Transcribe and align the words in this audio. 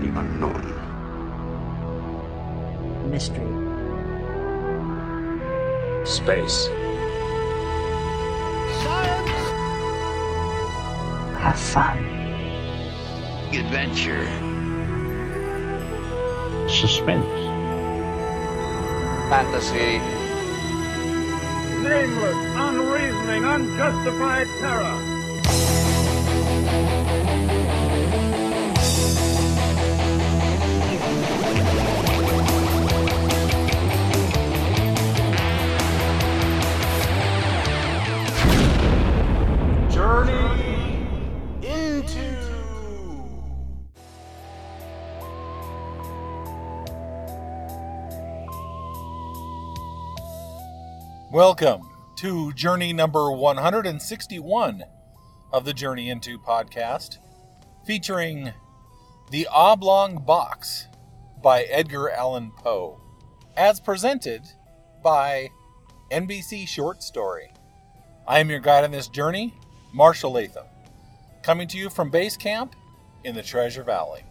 the 0.00 0.08
unknown. 0.18 0.64
Mystery. 3.10 3.46
Space. 6.06 6.68
Science! 8.82 9.30
Have 11.38 11.58
fun. 11.58 11.98
Adventure. 13.52 14.26
Suspense. 16.68 17.26
Fantasy. 19.28 20.00
nameless, 21.82 22.36
unreasoning, 22.56 23.44
unjustified 23.44 24.46
terror. 24.60 25.09
Welcome 51.40 51.88
to 52.16 52.52
journey 52.52 52.92
number 52.92 53.32
161 53.32 54.84
of 55.54 55.64
the 55.64 55.72
Journey 55.72 56.10
Into 56.10 56.38
podcast, 56.38 57.16
featuring 57.86 58.52
The 59.30 59.46
Oblong 59.46 60.22
Box 60.22 60.86
by 61.42 61.62
Edgar 61.62 62.10
Allan 62.10 62.52
Poe, 62.58 63.00
as 63.56 63.80
presented 63.80 64.42
by 65.02 65.48
NBC 66.12 66.68
Short 66.68 67.02
Story. 67.02 67.50
I 68.28 68.40
am 68.40 68.50
your 68.50 68.60
guide 68.60 68.84
on 68.84 68.90
this 68.90 69.08
journey, 69.08 69.54
Marshall 69.94 70.32
Latham, 70.32 70.66
coming 71.42 71.68
to 71.68 71.78
you 71.78 71.88
from 71.88 72.10
base 72.10 72.36
camp 72.36 72.76
in 73.24 73.34
the 73.34 73.42
Treasure 73.42 73.82
Valley. 73.82 74.24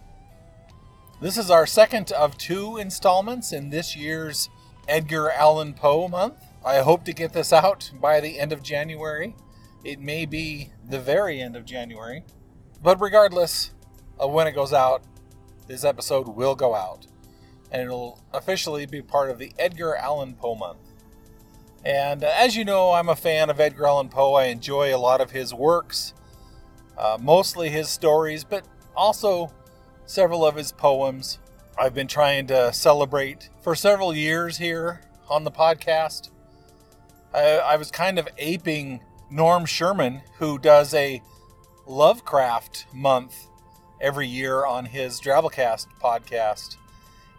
This 1.20 1.36
is 1.36 1.50
our 1.50 1.66
second 1.66 2.12
of 2.12 2.38
two 2.38 2.76
installments 2.76 3.52
in 3.52 3.70
this 3.70 3.96
year's 3.96 4.48
Edgar 4.86 5.32
Allan 5.32 5.74
Poe 5.74 6.06
month. 6.06 6.44
I 6.64 6.78
hope 6.78 7.04
to 7.04 7.12
get 7.12 7.32
this 7.32 7.52
out 7.52 7.90
by 8.00 8.20
the 8.20 8.38
end 8.38 8.52
of 8.52 8.62
January. 8.62 9.34
It 9.82 9.98
may 9.98 10.26
be 10.26 10.72
the 10.86 11.00
very 11.00 11.40
end 11.40 11.56
of 11.56 11.64
January. 11.64 12.24
But 12.82 13.00
regardless 13.00 13.72
of 14.18 14.32
when 14.32 14.46
it 14.46 14.52
goes 14.52 14.72
out, 14.72 15.02
this 15.66 15.84
episode 15.84 16.28
will 16.28 16.54
go 16.54 16.74
out. 16.74 17.06
And 17.70 17.82
it'll 17.82 18.20
officially 18.34 18.84
be 18.84 19.00
part 19.00 19.30
of 19.30 19.38
the 19.38 19.52
Edgar 19.58 19.96
Allan 19.96 20.34
Poe 20.34 20.54
month. 20.54 20.78
And 21.84 22.24
uh, 22.24 22.30
as 22.34 22.56
you 22.56 22.64
know, 22.64 22.92
I'm 22.92 23.08
a 23.08 23.16
fan 23.16 23.48
of 23.48 23.58
Edgar 23.58 23.86
Allan 23.86 24.08
Poe. 24.10 24.34
I 24.34 24.46
enjoy 24.46 24.94
a 24.94 24.98
lot 24.98 25.20
of 25.20 25.30
his 25.30 25.54
works, 25.54 26.12
uh, 26.98 27.16
mostly 27.20 27.70
his 27.70 27.88
stories, 27.88 28.44
but 28.44 28.66
also 28.94 29.50
several 30.04 30.44
of 30.44 30.56
his 30.56 30.72
poems. 30.72 31.38
I've 31.78 31.94
been 31.94 32.08
trying 32.08 32.48
to 32.48 32.72
celebrate 32.74 33.48
for 33.62 33.74
several 33.74 34.14
years 34.14 34.58
here 34.58 35.00
on 35.30 35.44
the 35.44 35.50
podcast. 35.50 36.30
I, 37.34 37.58
I 37.58 37.76
was 37.76 37.90
kind 37.90 38.18
of 38.18 38.28
aping 38.38 39.00
Norm 39.30 39.64
Sherman, 39.64 40.22
who 40.38 40.58
does 40.58 40.92
a 40.94 41.22
Lovecraft 41.86 42.86
month 42.92 43.46
every 44.00 44.26
year 44.26 44.64
on 44.64 44.86
his 44.86 45.20
Drabblecast 45.20 45.86
podcast. 46.02 46.76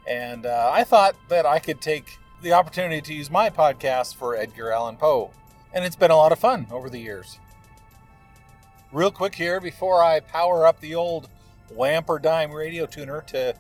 And 0.08 0.46
uh, 0.46 0.70
I 0.72 0.84
thought 0.84 1.16
that 1.30 1.46
I 1.46 1.60
could 1.60 1.82
take 1.82 2.18
the 2.42 2.54
opportunity 2.54 3.02
to 3.02 3.14
use 3.14 3.30
my 3.30 3.50
podcast 3.50 4.16
for 4.16 4.36
Edgar 4.36 4.72
Allan 4.72 4.98
Poe. 4.98 5.32
And 5.74 5.86
it's 5.86 5.96
been 5.96 6.12
a 6.12 6.16
lot 6.16 6.32
of 6.32 6.40
fun 6.40 6.68
over 6.72 6.90
the 6.90 7.00
years. 7.00 7.40
Real 8.92 9.12
quick 9.12 9.36
here, 9.36 9.62
before 9.62 10.04
I 10.04 10.20
power 10.20 10.66
up 10.66 10.82
the 10.82 10.96
old 10.96 11.30
Wamp 11.70 12.10
or 12.10 12.20
Dime 12.20 12.52
radio 12.52 12.86
tuner 12.86 13.22
to 13.28 13.54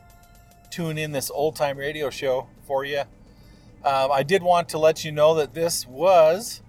tune 0.69 0.97
in 0.97 1.11
this 1.11 1.31
old 1.31 1.55
time 1.55 1.77
radio 1.77 2.09
show 2.09 2.47
for 2.63 2.83
you, 2.83 3.03
um, 3.83 4.11
I 4.11 4.23
did 4.23 4.43
want 4.43 4.69
to 4.69 4.77
let 4.77 5.03
you 5.03 5.11
know 5.11 5.33
that 5.35 5.53
this 5.53 5.87
was 5.87 6.61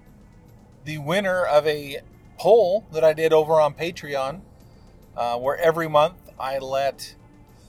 the 0.85 0.99
winner 0.99 1.45
of 1.45 1.67
a 1.67 2.01
poll 2.39 2.87
that 2.93 3.05
I 3.05 3.13
did 3.13 3.33
over 3.33 3.61
on 3.61 3.75
Patreon, 3.75 4.41
uh, 5.17 5.39
where 5.39 5.57
every 5.59 5.89
month 5.89 6.31
I 6.41 6.59
let 6.59 7.15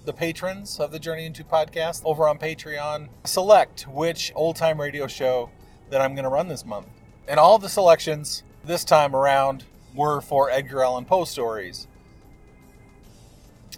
the 0.05 0.13
patrons 0.13 0.79
of 0.79 0.91
the 0.91 0.99
Journey 0.99 1.25
Into 1.25 1.43
podcast 1.43 2.01
over 2.05 2.27
on 2.27 2.37
Patreon 2.37 3.09
select 3.25 3.87
which 3.87 4.31
old 4.35 4.55
time 4.55 4.79
radio 4.79 5.07
show 5.07 5.49
that 5.89 6.01
I'm 6.01 6.15
going 6.15 6.23
to 6.23 6.29
run 6.29 6.47
this 6.47 6.65
month. 6.65 6.87
And 7.27 7.39
all 7.39 7.59
the 7.59 7.69
selections 7.69 8.43
this 8.63 8.83
time 8.83 9.15
around 9.15 9.65
were 9.93 10.21
for 10.21 10.49
Edgar 10.49 10.83
Allan 10.83 11.05
Poe 11.05 11.25
stories. 11.25 11.87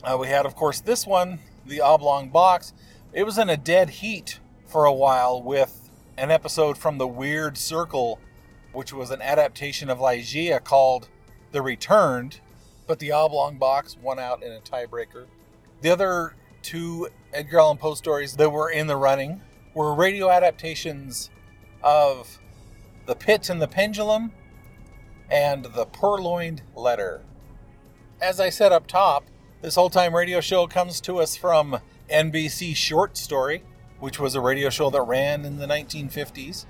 Uh, 0.04 0.18
we 0.20 0.28
had, 0.28 0.46
of 0.46 0.56
course, 0.56 0.80
this 0.80 1.08
one, 1.08 1.40
The 1.66 1.82
Oblong 1.82 2.30
Box. 2.30 2.74
It 3.14 3.24
was 3.24 3.38
in 3.38 3.50
a 3.50 3.58
dead 3.58 3.90
heat 3.90 4.40
for 4.76 4.84
a 4.84 4.94
while 4.94 5.42
with 5.42 5.90
an 6.18 6.30
episode 6.30 6.78
from 6.78 6.98
The 6.98 7.08
Weird 7.08 7.58
Circle, 7.58 8.20
which 8.74 8.92
was 8.92 9.10
an 9.10 9.22
adaptation 9.22 9.90
of 9.90 10.00
Ligeia 10.00 10.62
called 10.62 11.08
The 11.54 11.62
Returned, 11.62 12.42
but 12.86 13.00
The 13.00 13.14
Oblong 13.14 13.58
Box 13.58 13.96
won 13.96 14.20
out 14.20 14.44
in 14.44 14.52
a 14.52 14.60
tiebreaker. 14.60 15.28
The 15.80 15.92
other 15.92 16.36
two 16.62 17.08
Edgar 17.32 17.60
Allan 17.60 17.78
Poe 17.78 17.94
stories 17.94 18.36
that 18.36 18.50
were 18.50 18.70
in 18.70 18.88
the 18.88 18.98
running 18.98 19.40
were 19.74 19.96
radio 19.96 20.30
adaptations 20.30 21.30
of 21.82 22.38
The 23.06 23.16
Pit 23.16 23.50
and 23.50 23.62
the 23.62 23.70
Pendulum 23.70 24.34
and 25.32 25.64
The 25.64 25.86
Purloined 25.86 26.64
Letter. 26.76 27.22
As 28.22 28.42
I 28.42 28.50
said 28.50 28.74
up 28.74 28.88
top, 28.88 29.24
this 29.62 29.76
whole 29.76 29.90
time 29.90 30.14
radio 30.14 30.42
show 30.42 30.68
comes 30.68 31.00
to 31.00 31.20
us 31.20 31.38
from 31.38 31.80
NBC 32.10 32.76
Short 32.76 33.16
Story, 33.16 33.64
which 34.00 34.20
was 34.20 34.36
a 34.36 34.42
radio 34.42 34.70
show 34.70 34.90
that 34.90 35.02
ran 35.02 35.46
in 35.46 35.58
the 35.58 35.68
1950s. 35.68 36.66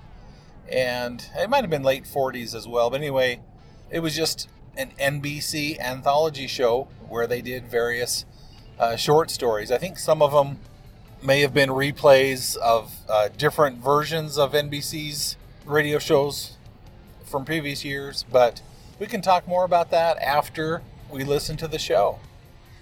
And 0.70 1.28
it 1.38 1.50
might 1.50 1.62
have 1.62 1.70
been 1.70 1.84
late 1.84 2.06
40s 2.06 2.56
as 2.56 2.68
well. 2.68 2.90
But 2.90 3.02
anyway, 3.02 3.42
it 3.90 4.00
was 4.00 4.16
just 4.16 4.50
an 4.78 4.92
NBC 5.00 5.80
anthology 5.80 6.48
show 6.48 6.88
where 7.08 7.28
they 7.28 7.42
did 7.42 7.68
various 7.68 8.26
uh, 8.80 8.96
short 8.96 9.30
stories. 9.30 9.72
I 9.72 9.78
think 9.78 9.98
some 9.98 10.22
of 10.22 10.32
them 10.32 10.60
may 11.24 11.42
have 11.42 11.54
been 11.54 11.70
replays 11.70 12.56
of 12.58 12.94
uh, 13.10 13.30
different 13.38 13.78
versions 13.78 14.38
of 14.38 14.54
NBC's 14.54 15.38
radio 15.66 16.00
shows 16.00 16.58
from 17.24 17.46
previous 17.46 17.84
years, 17.84 18.26
but 18.32 18.62
we 19.00 19.08
can 19.08 19.22
talk 19.22 19.48
more 19.48 19.66
about 19.66 19.92
that 19.92 20.18
after 20.20 20.82
we 21.10 21.24
listen 21.24 21.58
to 21.58 21.68
the 21.68 21.80
show. 21.80 22.20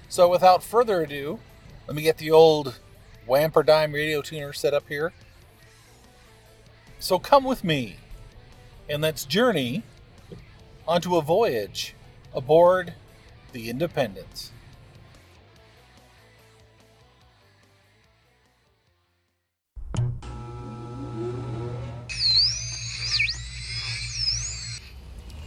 So, 0.10 0.30
without 0.30 0.64
further 0.64 1.02
ado, 1.02 1.40
let 1.88 1.96
me 1.96 2.04
get 2.04 2.18
the 2.18 2.32
old 2.32 2.80
Wamp 3.26 3.56
or 3.56 3.64
Dime 3.64 3.94
radio 3.94 4.22
tuner 4.22 4.54
set 4.54 4.74
up 4.74 4.88
here. 4.88 5.14
So, 7.00 7.20
come 7.20 7.44
with 7.44 7.64
me 7.64 7.98
and 8.90 9.02
let's 9.02 9.26
journey 9.26 9.84
onto 10.88 11.16
a 11.16 11.22
voyage 11.22 11.96
aboard 12.34 12.94
the 13.52 13.70
Independence. 13.70 14.52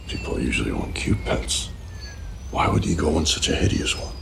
People 0.07 0.39
usually 0.39 0.71
want 0.71 0.95
cute 0.95 1.23
pets. 1.25 1.69
Why 2.51 2.69
would 2.69 2.85
you 2.85 2.95
go 2.95 3.17
on 3.17 3.25
such 3.25 3.49
a 3.49 3.55
hideous 3.55 3.95
one? 3.97 4.13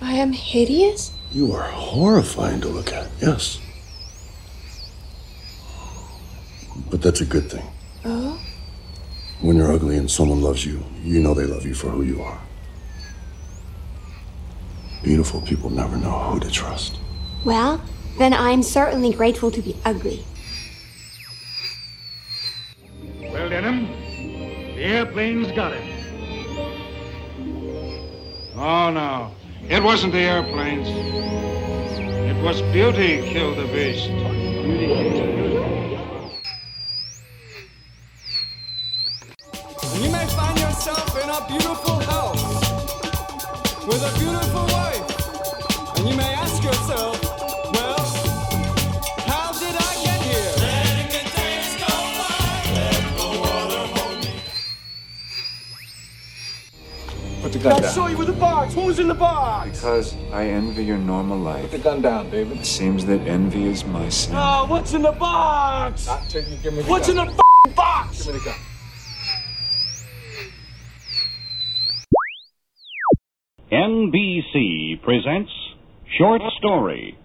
I 0.00 0.14
am 0.14 0.32
hideous? 0.32 1.15
You 1.32 1.52
are 1.52 1.68
horrifying 1.68 2.60
to 2.62 2.68
look 2.68 2.92
at, 2.92 3.08
yes. 3.20 3.60
But 6.90 7.02
that's 7.02 7.20
a 7.20 7.26
good 7.26 7.50
thing. 7.50 7.66
Oh? 8.04 8.40
When 9.40 9.56
you're 9.56 9.72
ugly 9.72 9.96
and 9.96 10.10
someone 10.10 10.40
loves 10.40 10.64
you, 10.64 10.82
you 11.02 11.20
know 11.20 11.34
they 11.34 11.44
love 11.44 11.66
you 11.66 11.74
for 11.74 11.88
who 11.88 12.02
you 12.02 12.22
are. 12.22 12.40
Beautiful 15.02 15.40
people 15.42 15.70
never 15.70 15.96
know 15.96 16.10
who 16.10 16.40
to 16.40 16.50
trust. 16.50 16.98
Well, 17.44 17.80
then 18.18 18.32
I'm 18.32 18.62
certainly 18.62 19.12
grateful 19.12 19.50
to 19.50 19.60
be 19.60 19.76
ugly. 19.84 20.24
Well, 23.20 23.48
Denham, 23.50 23.86
the 24.74 24.82
airplane's 24.82 25.52
got 25.52 25.74
it. 25.74 25.82
Oh, 28.54 28.90
no. 28.90 29.35
It 29.68 29.82
wasn't 29.82 30.12
the 30.12 30.20
airplanes. 30.20 30.86
It 30.88 32.40
was 32.40 32.62
beauty 32.72 33.20
killed 33.32 33.58
the 33.58 33.66
beast. 33.66 34.08
Put 57.66 57.74
the 57.74 57.80
gun 57.80 57.90
I 57.90 57.92
saw 57.92 58.06
you 58.06 58.16
with 58.16 58.28
the 58.28 58.32
box. 58.34 58.76
What 58.76 58.86
was 58.86 58.98
in 59.00 59.08
the 59.08 59.14
box? 59.14 59.80
Because 59.80 60.14
I 60.32 60.44
envy 60.44 60.84
your 60.84 60.98
normal 60.98 61.36
life. 61.36 61.62
Put 61.62 61.72
the 61.72 61.78
gun 61.78 62.00
down, 62.00 62.30
David. 62.30 62.58
It 62.58 62.64
seems 62.64 63.04
that 63.06 63.20
envy 63.22 63.66
is 63.66 63.84
my 63.84 64.08
sin. 64.08 64.36
Oh, 64.36 64.66
what's 64.68 64.94
in 64.94 65.02
the 65.02 65.10
box? 65.10 66.06
Not 66.06 66.28
till 66.28 66.44
you 66.44 66.56
give 66.58 66.74
me 66.74 66.82
the 66.82 66.88
What's 66.88 67.08
in 67.08 67.16
the 67.16 67.22
f***ing 67.22 67.74
box? 67.74 68.24
Give 68.24 68.34
me 68.34 68.38
the 68.38 68.44
gun. 68.44 68.54
NBC 73.72 75.02
presents 75.02 75.50
Short 76.18 76.42
Story. 76.58 77.18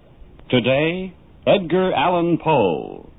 Today, 0.50 1.14
Edgar 1.46 1.94
Allan 1.94 2.40
Poe. 2.40 3.12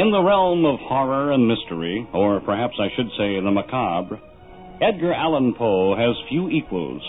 In 0.00 0.10
the 0.10 0.22
realm 0.22 0.64
of 0.64 0.80
horror 0.80 1.30
and 1.32 1.46
mystery, 1.46 2.08
or 2.14 2.40
perhaps 2.40 2.72
I 2.80 2.88
should 2.96 3.10
say 3.18 3.36
the 3.36 3.50
macabre, 3.50 4.18
Edgar 4.80 5.12
Allan 5.12 5.52
Poe 5.52 5.94
has 5.94 6.16
few 6.30 6.48
equals. 6.48 7.02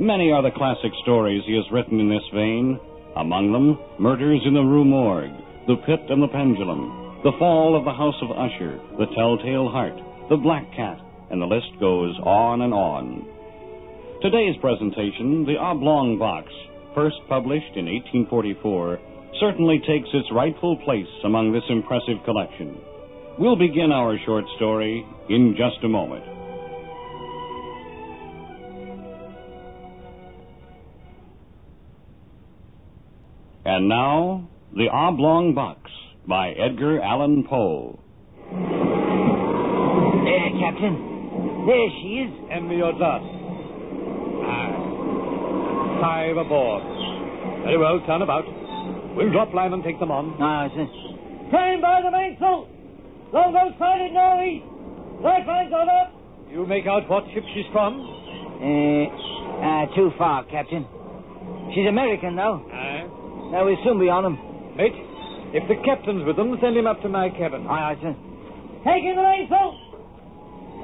Many 0.00 0.32
are 0.32 0.40
the 0.40 0.56
classic 0.56 0.92
stories 1.02 1.42
he 1.44 1.54
has 1.54 1.70
written 1.70 2.00
in 2.00 2.08
this 2.08 2.24
vein. 2.32 2.80
Among 3.14 3.52
them, 3.52 3.78
Murders 4.00 4.40
in 4.46 4.54
the 4.54 4.64
Rue 4.64 4.86
Morgue, 4.86 5.36
The 5.68 5.76
Pit 5.84 6.08
and 6.08 6.22
the 6.22 6.32
Pendulum, 6.32 7.20
The 7.24 7.36
Fall 7.38 7.76
of 7.76 7.84
the 7.84 7.92
House 7.92 8.16
of 8.22 8.32
Usher, 8.32 8.80
The 8.96 9.12
Telltale 9.14 9.68
Heart, 9.68 10.00
The 10.30 10.40
Black 10.40 10.64
Cat, 10.72 10.96
and 11.28 11.42
the 11.42 11.52
list 11.52 11.76
goes 11.78 12.16
on 12.24 12.62
and 12.62 12.72
on. 12.72 13.20
Today's 14.22 14.56
presentation, 14.62 15.44
The 15.44 15.60
Oblong 15.60 16.16
Box, 16.16 16.48
first 16.94 17.20
published 17.28 17.76
in 17.76 17.84
1844, 17.84 19.12
certainly 19.40 19.78
takes 19.86 20.08
its 20.12 20.28
rightful 20.32 20.76
place 20.84 21.08
among 21.24 21.52
this 21.52 21.64
impressive 21.68 22.22
collection. 22.24 22.78
We'll 23.38 23.56
begin 23.56 23.90
our 23.92 24.16
short 24.24 24.44
story 24.56 25.04
in 25.28 25.56
just 25.56 25.84
a 25.84 25.88
moment. 25.88 26.24
And 33.64 33.88
now, 33.88 34.48
The 34.76 34.88
Oblong 34.88 35.54
Box 35.54 35.90
by 36.28 36.50
Edgar 36.50 37.00
Allan 37.00 37.44
Poe. 37.48 37.98
There, 40.24 40.50
Captain. 40.60 41.64
There 41.66 41.88
she 42.02 42.08
is. 42.22 42.32
Envy 42.52 42.76
your 42.76 42.92
dust. 42.92 43.24
Aye. 44.44 44.78
Five 46.00 46.36
aboard. 46.36 46.82
Very 47.64 47.78
well, 47.78 48.00
turn 48.06 48.20
about. 48.22 48.44
We'll 49.14 49.30
drop 49.30 49.54
line 49.54 49.72
and 49.72 49.82
take 49.82 49.98
them 50.00 50.10
on. 50.10 50.34
Ah, 50.40 50.68
sir. 50.74 50.86
Trying 51.50 51.80
by 51.80 52.02
the 52.02 52.10
mainsail. 52.10 52.66
Longboat 53.32 53.78
sighted 53.78 54.12
northeast. 54.12 54.64
Lifelines 55.22 55.72
on 55.72 55.88
up. 55.88 56.10
You 56.50 56.66
make 56.66 56.86
out 56.86 57.08
what 57.08 57.24
ship 57.32 57.44
she's 57.54 57.66
from? 57.72 57.98
Uh, 58.58 59.06
uh, 59.62 59.86
too 59.94 60.10
far, 60.18 60.44
Captain. 60.50 60.86
She's 61.74 61.86
American, 61.88 62.36
though. 62.36 62.62
Aye. 62.72 63.06
Now 63.50 63.64
we'll 63.64 63.78
soon 63.84 63.98
be 63.98 64.08
on 64.08 64.24
'em. 64.26 64.38
Mate, 64.76 64.94
if 65.54 65.66
the 65.68 65.76
captain's 65.84 66.24
with 66.26 66.36
them, 66.36 66.56
send 66.60 66.76
him 66.76 66.86
up 66.86 67.00
to 67.02 67.08
my 67.08 67.30
cabin. 67.30 67.66
Aye, 67.66 67.94
aye, 67.94 67.98
sir. 68.02 68.14
Taking 68.84 69.14
the 69.14 69.22
mainsail. 69.22 69.78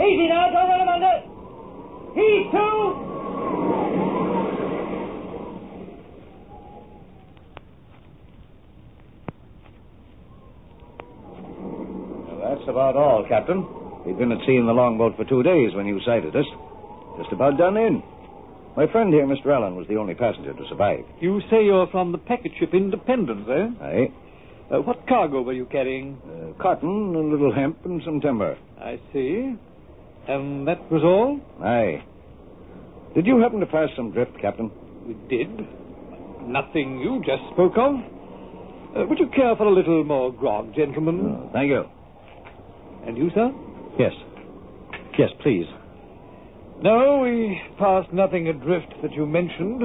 Easy 0.01 0.29
now, 0.29 0.51
don't 0.51 0.69
run 0.71 0.81
him 0.81 0.89
under. 0.89 1.17
Heave 2.15 2.51
to. 2.53 3.91
That's 12.43 12.60
about 12.71 12.97
all, 12.97 13.27
Captain. 13.29 13.67
We'd 14.07 14.19
been 14.19 14.33
at 14.33 14.39
sea 14.47 14.57
in 14.57 14.67
the 14.67 14.73
longboat 14.73 15.17
for 15.17 15.25
two 15.25 15.43
days 15.43 15.75
when 15.75 15.87
you 15.87 16.01
sighted 16.07 16.35
us. 16.35 16.47
Just 17.19 17.33
about 17.33 17.59
done 17.59 17.77
in. 17.77 18.03
My 18.77 18.87
friend 18.91 19.13
here, 19.13 19.27
Mr. 19.27 19.53
Allen, 19.53 19.77
was 19.77 19.87
the 19.89 19.97
only 19.97 20.15
passenger 20.15 20.55
to 20.55 20.65
survive. 20.69 21.05
You 21.21 21.41
say 21.51 21.65
you're 21.65 21.89
from 21.89 22.13
the 22.13 22.19
packet 22.19 22.53
ship 22.59 22.73
Independence, 22.73 23.47
eh? 23.51 23.85
Aye. 23.85 24.13
Uh, 24.73 24.81
what 24.83 25.07
cargo 25.09 25.43
were 25.43 25.53
you 25.53 25.67
carrying? 25.67 26.17
Uh, 26.25 26.63
cotton, 26.63 27.15
a 27.15 27.19
little 27.19 27.53
hemp, 27.53 27.85
and 27.85 28.01
some 28.05 28.21
timber. 28.21 28.57
I 28.81 29.01
see. 29.13 29.55
And 30.29 30.67
that 30.69 30.91
was 30.91 31.03
all? 31.03 31.41
Aye. 31.67 32.05
Did 33.15 33.27
you 33.27 33.41
happen 33.41 33.59
to 33.61 33.67
pass 33.67 33.89
some 33.97 34.13
drift, 34.13 34.41
Captain? 34.41 34.71
We 35.05 35.15
did. 35.29 35.51
Nothing 36.47 37.01
you 37.01 37.19
just 37.27 37.43
spoke 37.53 37.77
of. 37.77 37.97
Uh, 38.97 39.07
would 39.07 39.19
you 39.19 39.29
care 39.35 39.57
for 39.57 39.65
a 39.65 39.75
little 39.75 40.05
more 40.05 40.33
grog, 40.33 40.75
gentlemen? 40.75 41.21
Oh, 41.21 41.51
thank 41.53 41.69
you. 41.69 41.85
And 43.07 43.17
you, 43.17 43.31
sir? 43.35 43.51
Yes. 43.99 44.13
Yes, 45.19 45.31
please. 45.43 45.67
No, 46.83 47.21
we 47.23 47.61
passed 47.79 48.13
nothing 48.13 48.49
adrift 48.49 48.95
that 49.03 49.13
you 49.13 49.27
mentioned, 49.27 49.83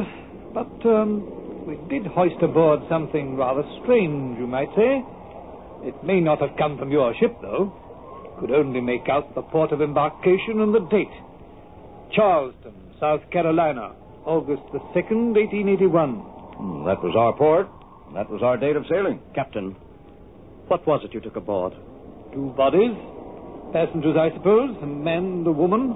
but 0.53 0.87
um, 0.87 1.67
we 1.67 1.75
did 1.89 2.07
hoist 2.07 2.41
aboard 2.41 2.79
something 2.89 3.35
rather 3.35 3.63
strange, 3.83 4.37
you 4.39 4.47
might 4.47 4.69
say. 4.75 5.03
It 5.83 6.03
may 6.03 6.21
not 6.21 6.39
have 6.39 6.57
come 6.57 6.77
from 6.77 6.91
your 6.91 7.13
ship, 7.19 7.35
though. 7.41 7.73
Could 8.39 8.51
only 8.51 8.81
make 8.81 9.09
out 9.09 9.35
the 9.35 9.41
port 9.41 9.71
of 9.71 9.81
embarkation 9.81 10.61
and 10.61 10.73
the 10.73 10.87
date. 10.89 11.11
Charleston, 12.13 12.73
South 12.99 13.21
Carolina, 13.31 13.93
August 14.25 14.63
the 14.71 14.79
2nd, 14.95 15.35
1881. 15.35 16.15
Hmm, 16.15 16.85
that 16.85 17.03
was 17.03 17.15
our 17.17 17.33
port. 17.33 17.67
That 18.13 18.29
was 18.29 18.41
our 18.41 18.57
date 18.57 18.75
of 18.75 18.85
sailing. 18.89 19.19
Captain, 19.33 19.75
what 20.67 20.85
was 20.87 21.01
it 21.03 21.13
you 21.13 21.19
took 21.19 21.35
aboard? 21.35 21.73
Two 22.35 22.51
bodies. 22.57 22.91
Passengers, 23.71 24.17
I 24.19 24.27
suppose, 24.35 24.75
a 24.83 24.85
man 24.85 25.39
and 25.39 25.47
a 25.47 25.53
woman. 25.53 25.95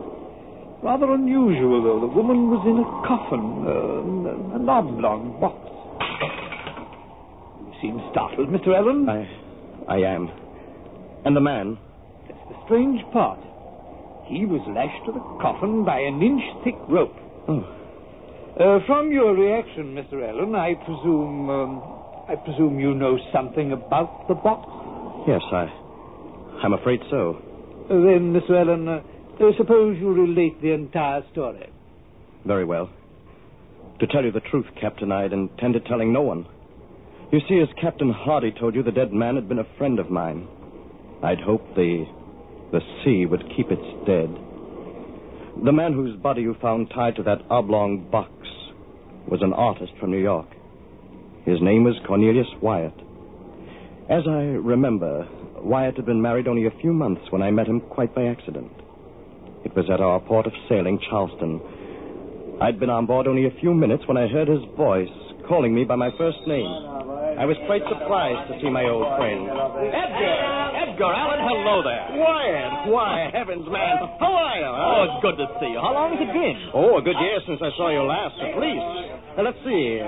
Rather 0.81 1.11
unusual, 1.11 1.83
though. 1.83 1.99
The 1.99 2.15
woman 2.15 2.47
was 2.47 2.63
in 2.63 2.79
a 2.79 2.87
coffin, 3.03 3.43
uh, 3.67 4.55
an 4.55 4.69
oblong 4.69 5.35
box. 5.43 5.59
You 7.59 7.73
seem 7.83 7.99
startled, 8.11 8.47
Mr. 8.47 8.71
Allen. 8.71 9.09
I. 9.09 9.27
I 9.91 9.97
am. 10.15 10.31
And 11.25 11.35
the 11.35 11.41
man? 11.41 11.77
That's 12.29 12.39
the 12.47 12.55
strange 12.63 13.03
part. 13.11 13.39
He 14.27 14.45
was 14.45 14.63
lashed 14.71 15.05
to 15.07 15.11
the 15.11 15.25
coffin 15.43 15.83
by 15.83 15.99
an 15.99 16.23
inch 16.23 16.43
thick 16.63 16.79
rope. 16.87 17.19
Oh. 17.49 17.67
Uh, 18.55 18.79
from 18.87 19.11
your 19.11 19.35
reaction, 19.35 19.91
Mr. 19.93 20.23
Allen, 20.23 20.55
I 20.55 20.75
presume. 20.85 21.49
Um, 21.49 21.83
I 22.29 22.35
presume 22.35 22.79
you 22.79 22.93
know 22.93 23.17
something 23.33 23.73
about 23.73 24.29
the 24.29 24.35
box? 24.35 24.63
Yes, 25.27 25.41
I. 25.51 25.67
I'm 26.63 26.73
afraid 26.73 26.99
so. 27.09 27.41
Then, 27.87 28.33
Mr. 28.33 28.51
Allen, 28.51 28.87
uh, 28.87 29.01
uh, 29.39 29.51
suppose 29.57 29.97
you 29.99 30.11
relate 30.11 30.61
the 30.61 30.71
entire 30.73 31.23
story. 31.31 31.69
Very 32.45 32.65
well. 32.65 32.89
To 33.99 34.07
tell 34.07 34.23
you 34.23 34.31
the 34.31 34.41
truth, 34.41 34.65
Captain, 34.79 35.11
I'd 35.11 35.33
intended 35.33 35.85
telling 35.85 36.13
no 36.13 36.21
one. 36.21 36.45
You 37.31 37.39
see, 37.47 37.59
as 37.59 37.69
Captain 37.81 38.11
Hardy 38.11 38.51
told 38.51 38.75
you, 38.75 38.83
the 38.83 38.91
dead 38.91 39.13
man 39.13 39.35
had 39.35 39.47
been 39.47 39.59
a 39.59 39.77
friend 39.77 39.99
of 39.99 40.09
mine. 40.09 40.47
I'd 41.23 41.39
hoped 41.39 41.75
the 41.75 42.05
the 42.71 42.81
sea 43.03 43.25
would 43.25 43.43
keep 43.55 43.71
its 43.71 43.81
dead. 44.05 44.29
The 45.65 45.71
man 45.71 45.93
whose 45.93 46.15
body 46.19 46.41
you 46.41 46.55
found 46.61 46.91
tied 46.93 47.15
to 47.15 47.23
that 47.23 47.41
oblong 47.49 48.09
box 48.11 48.31
was 49.27 49.41
an 49.41 49.53
artist 49.53 49.91
from 49.99 50.11
New 50.11 50.21
York. 50.21 50.47
His 51.45 51.57
name 51.61 51.83
was 51.83 51.95
Cornelius 52.07 52.47
Wyatt. 52.61 52.93
As 54.09 54.23
I 54.27 54.41
remember, 54.53 55.27
Wyatt 55.63 55.95
had 55.97 56.05
been 56.05 56.21
married 56.21 56.47
only 56.47 56.65
a 56.65 56.71
few 56.81 56.93
months 56.93 57.21
when 57.29 57.41
I 57.41 57.51
met 57.51 57.67
him 57.67 57.81
quite 57.81 58.13
by 58.15 58.25
accident. 58.25 58.71
It 59.65 59.75
was 59.75 59.85
at 59.91 59.99
our 59.99 60.19
port 60.21 60.47
of 60.47 60.53
sailing, 60.69 60.99
Charleston. 61.09 61.59
I'd 62.61 62.79
been 62.79 62.89
on 62.89 63.05
board 63.05 63.27
only 63.27 63.45
a 63.45 63.53
few 63.59 63.73
minutes 63.73 64.03
when 64.07 64.17
I 64.17 64.27
heard 64.27 64.47
his 64.47 64.63
voice 64.75 65.11
calling 65.47 65.73
me 65.73 65.83
by 65.83 65.95
my 65.95 66.11
first 66.17 66.37
name. 66.47 66.67
I 67.39 67.47
was 67.47 67.55
quite 67.67 67.83
surprised 67.87 68.51
to 68.51 68.59
see 68.59 68.69
my 68.69 68.83
old 68.83 69.07
friend. 69.15 69.47
Edgar! 69.47 70.35
Edgar 70.75 71.11
Allen, 71.11 71.39
hello 71.39 71.79
there. 71.87 72.03
Wyatt! 72.19 72.91
Why, 72.91 73.31
heavens, 73.31 73.63
man. 73.71 73.95
How 74.19 74.31
are 74.31 74.57
you? 74.59 74.67
huh? 74.67 74.91
Oh, 74.91 74.99
it's 75.07 75.19
good 75.23 75.37
to 75.39 75.47
see 75.59 75.71
you. 75.71 75.79
How 75.79 75.95
long 75.95 76.11
has 76.15 76.19
it 76.19 76.31
been? 76.35 76.55
Oh, 76.75 76.99
a 76.99 77.03
good 77.03 77.15
year 77.15 77.39
since 77.47 77.59
I 77.63 77.71
saw 77.79 77.87
you 77.91 78.03
last, 78.03 78.35
at 78.43 78.59
least. 78.59 78.87
Uh, 79.39 79.43
let's 79.47 79.59
see. 79.63 80.03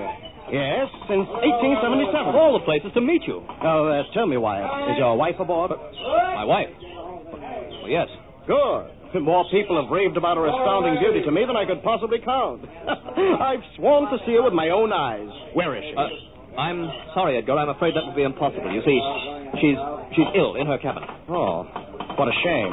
Yes, 0.51 0.87
since 1.07 1.27
1877. 1.31 2.35
All 2.35 2.53
the 2.59 2.65
places 2.67 2.91
to 2.93 3.01
meet 3.01 3.23
you. 3.23 3.39
Now, 3.63 3.87
uh, 3.87 4.03
tell 4.13 4.27
me, 4.27 4.35
Wyatt, 4.37 4.91
is 4.91 4.97
your 4.99 5.15
wife 5.15 5.39
aboard? 5.39 5.71
My 5.71 6.43
wife? 6.43 6.67
Well, 6.77 7.87
yes. 7.89 8.07
Good. 8.47 9.23
More 9.23 9.43
people 9.51 9.75
have 9.81 9.91
raved 9.91 10.15
about 10.15 10.37
her 10.37 10.47
astounding 10.47 10.99
beauty 10.99 11.21
to 11.23 11.31
me 11.31 11.43
than 11.47 11.55
I 11.55 11.65
could 11.65 11.83
possibly 11.83 12.19
count. 12.19 12.63
I've 12.87 13.63
sworn 13.75 14.07
to 14.11 14.17
see 14.25 14.33
her 14.39 14.43
with 14.43 14.53
my 14.53 14.69
own 14.69 14.91
eyes. 14.91 15.27
Where 15.53 15.75
is 15.75 15.83
she? 15.83 15.95
Uh, 15.95 16.59
I'm 16.59 16.87
sorry, 17.13 17.37
Edgar. 17.37 17.55
I'm 17.59 17.69
afraid 17.69 17.95
that 17.95 18.03
would 18.07 18.15
be 18.15 18.23
impossible. 18.23 18.71
You 18.71 18.81
see, 18.83 18.99
she's 19.59 19.79
she's 20.15 20.27
ill 20.35 20.55
in 20.55 20.67
her 20.67 20.77
cabin. 20.79 21.03
Oh, 21.27 21.63
what 22.19 22.27
a 22.27 22.35
shame. 22.43 22.71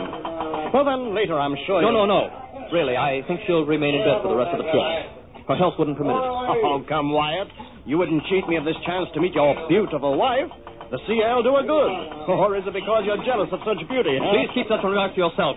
Well, 0.74 0.84
then, 0.86 1.14
later 1.14 1.38
I'm 1.38 1.54
sure. 1.66 1.82
No, 1.82 1.90
you'll- 1.90 2.06
no, 2.06 2.28
no. 2.30 2.68
Really, 2.72 2.96
I 2.96 3.22
think 3.26 3.40
she'll 3.46 3.64
remain 3.66 3.94
in 3.94 4.02
bed 4.04 4.22
for 4.22 4.28
the 4.28 4.36
rest 4.36 4.50
of 4.54 4.58
the 4.62 4.70
trip. 4.70 5.17
Her 5.48 5.56
health 5.56 5.74
wouldn't 5.80 5.96
permit 5.96 6.12
it. 6.12 6.20
Oh, 6.20 6.76
oh, 6.76 6.84
come, 6.88 7.08
Wyatt. 7.10 7.48
You 7.88 7.96
wouldn't 7.96 8.20
cheat 8.28 8.44
me 8.48 8.56
of 8.60 8.68
this 8.68 8.76
chance 8.84 9.08
to 9.16 9.20
meet 9.20 9.32
your 9.32 9.56
beautiful 9.66 10.16
wife. 10.20 10.52
The 10.92 11.00
CL 11.08 11.42
do 11.42 11.56
her 11.56 11.64
good. 11.64 11.92
Or 12.28 12.56
is 12.56 12.64
it 12.68 12.72
because 12.76 13.04
you're 13.08 13.20
jealous 13.24 13.48
of 13.52 13.60
such 13.64 13.80
beauty? 13.88 14.20
Huh? 14.20 14.28
Please 14.32 14.52
keep 14.52 14.68
such 14.68 14.84
remarks 14.84 15.16
to 15.16 15.24
yourself. 15.24 15.56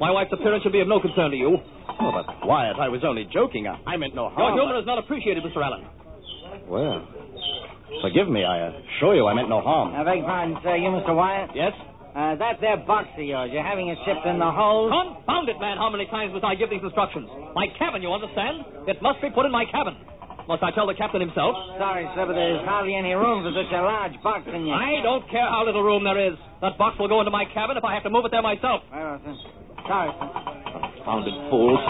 My 0.00 0.10
wife's 0.12 0.32
appearance 0.32 0.62
should 0.64 0.72
be 0.72 0.80
of 0.80 0.88
no 0.88 1.00
concern 1.00 1.30
to 1.32 1.36
you. 1.36 1.56
Oh, 1.56 2.10
but 2.12 2.28
Wyatt, 2.44 2.76
I 2.76 2.88
was 2.88 3.00
only 3.04 3.24
joking. 3.32 3.68
I, 3.68 3.80
I 3.88 3.96
meant 3.96 4.14
no 4.14 4.28
harm. 4.28 4.56
Your 4.56 4.64
humor 4.68 4.80
is 4.80 4.86
not 4.86 4.98
appreciated, 4.98 5.44
Mr. 5.44 5.64
Allen. 5.64 5.84
Well, 6.68 7.06
forgive 8.00 8.28
me. 8.28 8.44
I 8.44 8.68
assure 8.68 9.14
you 9.16 9.26
I 9.28 9.34
meant 9.34 9.48
no 9.48 9.60
harm. 9.60 9.94
I 9.96 10.04
beg 10.04 10.24
pardon, 10.24 10.56
sir. 10.62 10.76
You, 10.76 10.88
Mr. 10.92 11.16
Wyatt? 11.16 11.50
Yes? 11.54 11.72
Uh, 12.12 12.36
that 12.36 12.60
there 12.60 12.76
box 12.76 13.08
of 13.16 13.24
yours, 13.24 13.48
you're 13.52 13.64
having 13.64 13.88
it 13.88 13.96
shipped 14.04 14.28
in 14.28 14.36
the 14.36 14.50
hold? 14.52 14.92
Confound 14.92 15.48
it, 15.48 15.56
man. 15.56 15.80
How 15.80 15.88
many 15.88 16.04
times 16.12 16.28
must 16.36 16.44
I 16.44 16.52
give 16.54 16.68
these 16.68 16.84
instructions? 16.84 17.24
My 17.56 17.72
cabin, 17.80 18.04
you 18.04 18.12
understand? 18.12 18.84
It 18.84 19.00
must 19.00 19.24
be 19.24 19.32
put 19.32 19.48
in 19.48 19.52
my 19.52 19.64
cabin. 19.64 19.96
Must 20.44 20.60
I 20.60 20.76
tell 20.76 20.84
the 20.84 20.92
captain 20.92 21.24
himself? 21.24 21.56
Sorry, 21.80 22.04
sir, 22.12 22.28
but 22.28 22.36
there's 22.36 22.60
hardly 22.68 22.92
any 22.92 23.16
room 23.16 23.40
for 23.46 23.52
such 23.56 23.72
a 23.72 23.80
large 23.80 24.12
box 24.20 24.44
in 24.44 24.68
your... 24.68 24.76
I 24.76 25.00
don't 25.00 25.24
care 25.32 25.46
how 25.48 25.64
little 25.64 25.80
room 25.80 26.04
there 26.04 26.20
is. 26.20 26.36
That 26.60 26.76
box 26.76 26.98
will 27.00 27.08
go 27.08 27.22
into 27.24 27.30
my 27.32 27.48
cabin 27.48 27.80
if 27.80 27.84
I 27.84 27.94
have 27.96 28.02
to 28.04 28.10
move 28.12 28.28
it 28.28 28.32
there 28.34 28.42
myself. 28.44 28.84
Well, 28.92 29.16
sir. 29.24 29.32
Sorry, 29.88 30.10
sir. 30.12 30.28
Confounded 31.00 31.32
fools. 31.48 31.80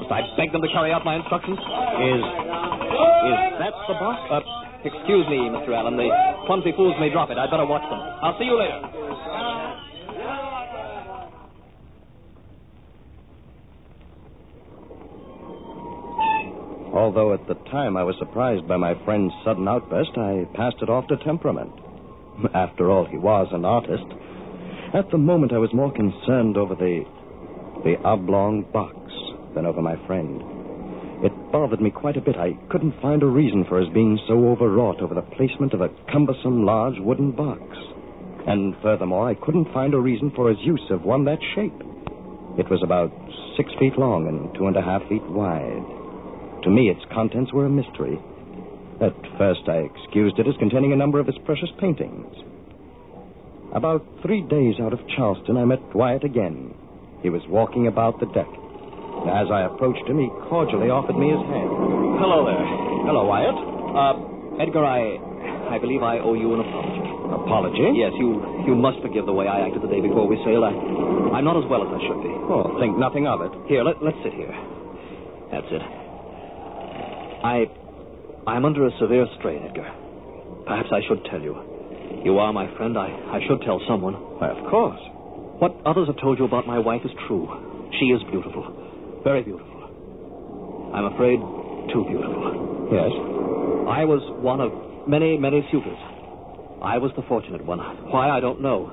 Must 0.00 0.12
I 0.14 0.24
beg 0.40 0.54
them 0.54 0.62
to 0.64 0.70
carry 0.72 0.96
out 0.96 1.04
my 1.04 1.20
instructions? 1.20 1.58
Is 1.58 2.22
is 2.24 3.36
that 3.60 3.74
the 3.84 3.96
box? 4.00 4.16
Uh, 4.30 4.40
excuse 4.86 5.26
me, 5.28 5.50
Mr. 5.52 5.74
Allen. 5.74 5.98
The 5.98 6.08
clumsy 6.46 6.72
fools 6.72 6.94
may 7.02 7.10
drop 7.10 7.28
it. 7.28 7.36
I'd 7.36 7.50
better 7.50 7.66
watch 7.66 7.82
them. 7.90 7.98
I'll 7.98 8.38
see 8.38 8.46
you 8.46 8.56
later. 8.56 8.97
Although 16.98 17.32
at 17.32 17.46
the 17.46 17.54
time 17.70 17.96
I 17.96 18.02
was 18.02 18.16
surprised 18.18 18.66
by 18.66 18.76
my 18.76 18.96
friend's 19.04 19.32
sudden 19.44 19.68
outburst, 19.68 20.18
I 20.18 20.48
passed 20.54 20.82
it 20.82 20.90
off 20.90 21.06
to 21.06 21.16
temperament. 21.18 21.70
After 22.54 22.90
all, 22.90 23.04
he 23.04 23.16
was 23.16 23.46
an 23.52 23.64
artist. 23.64 24.02
At 24.92 25.08
the 25.12 25.16
moment, 25.16 25.52
I 25.52 25.58
was 25.58 25.72
more 25.72 25.92
concerned 25.92 26.56
over 26.56 26.74
the 26.74 27.06
the 27.84 27.94
oblong 28.02 28.66
box 28.72 28.98
than 29.54 29.64
over 29.64 29.80
my 29.80 29.94
friend. 30.08 30.42
It 31.22 31.52
bothered 31.52 31.80
me 31.80 31.92
quite 31.92 32.16
a 32.16 32.20
bit. 32.20 32.36
I 32.36 32.58
couldn't 32.68 33.00
find 33.00 33.22
a 33.22 33.26
reason 33.26 33.64
for 33.68 33.78
his 33.78 33.94
being 33.94 34.18
so 34.26 34.48
overwrought 34.48 35.00
over 35.00 35.14
the 35.14 35.30
placement 35.38 35.74
of 35.74 35.80
a 35.80 35.94
cumbersome 36.10 36.66
large 36.66 36.98
wooden 36.98 37.30
box. 37.30 37.62
And 38.48 38.74
furthermore, 38.82 39.30
I 39.30 39.34
couldn't 39.34 39.72
find 39.72 39.94
a 39.94 40.00
reason 40.00 40.32
for 40.34 40.48
his 40.48 40.58
use 40.66 40.90
of 40.90 41.04
one 41.04 41.24
that 41.26 41.38
shape. 41.54 41.78
It 42.58 42.68
was 42.68 42.82
about 42.82 43.12
six 43.56 43.70
feet 43.78 43.96
long 43.96 44.26
and 44.26 44.52
two 44.58 44.66
and 44.66 44.76
a 44.76 44.82
half 44.82 45.06
feet 45.08 45.22
wide. 45.30 45.97
To 46.68 46.74
me, 46.76 46.92
its 46.92 47.00
contents 47.16 47.48
were 47.48 47.64
a 47.64 47.72
mystery. 47.72 48.20
At 49.00 49.16
first, 49.40 49.64
I 49.72 49.88
excused 49.88 50.36
it 50.36 50.44
as 50.44 50.52
containing 50.60 50.92
a 50.92 51.00
number 51.00 51.16
of 51.16 51.24
his 51.24 51.40
precious 51.48 51.72
paintings. 51.80 52.28
About 53.72 54.04
three 54.20 54.44
days 54.44 54.76
out 54.76 54.92
of 54.92 55.00
Charleston, 55.16 55.56
I 55.56 55.64
met 55.64 55.80
Wyatt 55.96 56.28
again. 56.28 56.76
He 57.24 57.32
was 57.32 57.40
walking 57.48 57.88
about 57.88 58.20
the 58.20 58.28
deck. 58.36 58.52
As 59.32 59.48
I 59.48 59.64
approached 59.64 60.04
him, 60.04 60.20
he 60.20 60.28
cordially 60.52 60.92
offered 60.92 61.16
me 61.16 61.32
his 61.32 61.40
hand. 61.40 61.72
Hello 62.20 62.44
there. 62.44 62.60
Hello, 63.08 63.24
Wyatt. 63.24 63.56
Uh, 63.56 64.60
Edgar, 64.60 64.84
I, 64.84 65.72
I 65.72 65.80
believe 65.80 66.04
I 66.04 66.20
owe 66.20 66.36
you 66.36 66.52
an 66.52 66.60
apology. 66.68 67.08
Apology? 67.32 67.96
Yes, 67.96 68.12
you, 68.20 68.44
you 68.68 68.76
must 68.76 69.00
forgive 69.00 69.24
the 69.24 69.32
way 69.32 69.48
I 69.48 69.64
acted 69.64 69.80
the 69.80 69.88
day 69.88 70.04
before 70.04 70.28
we 70.28 70.36
sailed. 70.44 70.68
I, 70.68 70.76
I'm 71.32 71.48
not 71.48 71.56
as 71.56 71.64
well 71.64 71.80
as 71.80 71.88
I 71.96 72.00
should 72.04 72.20
be. 72.20 72.32
Oh, 72.52 72.76
think 72.76 73.00
nothing 73.00 73.24
of 73.24 73.40
it. 73.40 73.56
Here, 73.72 73.80
let, 73.80 74.04
let's 74.04 74.20
sit 74.20 74.36
here. 74.36 74.52
That's 75.48 75.72
it. 75.72 76.07
I, 77.44 77.64
I'm 78.46 78.64
under 78.64 78.86
a 78.86 78.90
severe 79.00 79.26
strain, 79.38 79.62
Edgar. 79.68 79.88
Perhaps 80.66 80.88
I 80.92 81.00
should 81.08 81.24
tell 81.30 81.40
you. 81.40 81.56
You 82.24 82.38
are 82.38 82.52
my 82.52 82.66
friend. 82.76 82.98
I, 82.98 83.06
I 83.06 83.40
should 83.46 83.62
tell 83.62 83.80
someone. 83.88 84.14
Why, 84.14 84.50
of 84.50 84.70
course. 84.70 85.00
What 85.58 85.74
others 85.86 86.08
have 86.08 86.20
told 86.20 86.38
you 86.38 86.44
about 86.44 86.66
my 86.66 86.78
wife 86.78 87.02
is 87.04 87.10
true. 87.26 87.46
She 87.98 88.06
is 88.06 88.22
beautiful. 88.30 89.20
Very 89.24 89.42
beautiful. 89.42 90.90
I'm 90.94 91.06
afraid 91.14 91.38
too 91.92 92.04
beautiful. 92.08 92.88
Yes? 92.90 93.12
I 93.88 94.04
was 94.04 94.22
one 94.42 94.60
of 94.60 94.72
many, 95.08 95.38
many 95.38 95.66
suitors. 95.70 95.98
I 96.82 96.98
was 96.98 97.10
the 97.16 97.22
fortunate 97.28 97.64
one. 97.64 97.78
Why, 98.10 98.30
I 98.30 98.40
don't 98.40 98.62
know. 98.62 98.92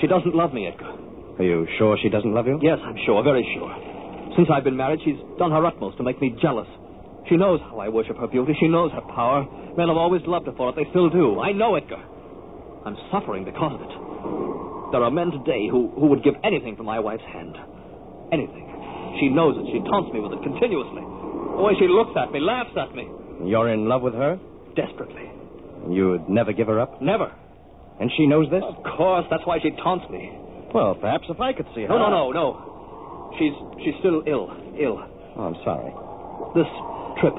She 0.00 0.06
doesn't 0.06 0.34
love 0.34 0.52
me, 0.52 0.66
Edgar. 0.66 0.92
Are 1.38 1.44
you 1.44 1.66
sure 1.78 1.98
she 2.02 2.08
doesn't 2.08 2.32
love 2.32 2.46
you? 2.46 2.58
Yes, 2.62 2.78
I'm 2.82 2.96
sure, 3.06 3.22
very 3.22 3.46
sure. 3.54 3.70
Since 4.36 4.48
I've 4.52 4.64
been 4.64 4.76
married, 4.76 5.00
she's 5.04 5.18
done 5.38 5.50
her 5.50 5.64
utmost 5.64 5.96
to 5.98 6.02
make 6.02 6.20
me 6.20 6.34
jealous. 6.40 6.68
She 7.28 7.36
knows 7.36 7.60
how 7.62 7.78
I 7.78 7.88
worship 7.88 8.16
her 8.18 8.26
beauty. 8.26 8.54
She 8.58 8.68
knows 8.68 8.90
her 8.92 9.00
power. 9.14 9.46
Men 9.76 9.88
have 9.88 9.96
always 9.96 10.22
loved 10.26 10.46
her 10.46 10.52
for 10.56 10.70
it. 10.70 10.76
They 10.76 10.86
still 10.90 11.08
do. 11.08 11.40
I 11.40 11.52
know, 11.52 11.76
Edgar. 11.76 12.02
I'm 12.84 12.96
suffering 13.10 13.44
because 13.44 13.72
of 13.74 13.80
it. 13.80 13.92
There 14.92 15.02
are 15.02 15.10
men 15.10 15.30
today 15.30 15.68
who, 15.70 15.88
who 15.96 16.06
would 16.12 16.22
give 16.22 16.34
anything 16.44 16.76
for 16.76 16.82
my 16.82 16.98
wife's 16.98 17.24
hand. 17.32 17.56
Anything. 18.32 18.68
She 19.20 19.28
knows 19.28 19.56
it. 19.56 19.64
She 19.72 19.80
taunts 19.88 20.12
me 20.12 20.20
with 20.20 20.32
it 20.32 20.42
continuously. 20.42 21.00
The 21.00 21.62
way 21.62 21.72
she 21.78 21.86
looks 21.88 22.12
at 22.16 22.32
me, 22.32 22.40
laughs 22.40 22.74
at 22.76 22.94
me. 22.94 23.08
You're 23.44 23.72
in 23.72 23.88
love 23.88 24.02
with 24.02 24.14
her? 24.14 24.38
Desperately. 24.74 25.30
You'd 25.88 26.28
never 26.28 26.52
give 26.52 26.66
her 26.66 26.80
up? 26.80 27.00
Never. 27.00 27.32
And 28.00 28.10
she 28.16 28.26
knows 28.26 28.50
this? 28.50 28.62
Of 28.64 28.82
course. 28.96 29.26
That's 29.30 29.46
why 29.46 29.58
she 29.62 29.70
taunts 29.82 30.06
me. 30.10 30.32
Well, 30.74 30.94
perhaps 30.94 31.24
if 31.28 31.40
I 31.40 31.52
could 31.52 31.66
see 31.74 31.82
her. 31.82 31.88
No, 31.88 31.98
no, 31.98 32.10
no, 32.10 32.32
no. 32.32 33.34
She's 33.38 33.52
she's 33.84 33.94
still 34.00 34.22
ill. 34.26 34.48
Ill. 34.80 34.96
Oh, 35.36 35.44
I'm 35.44 35.56
sorry. 35.64 35.92
This 36.56 36.68
trip. 37.20 37.34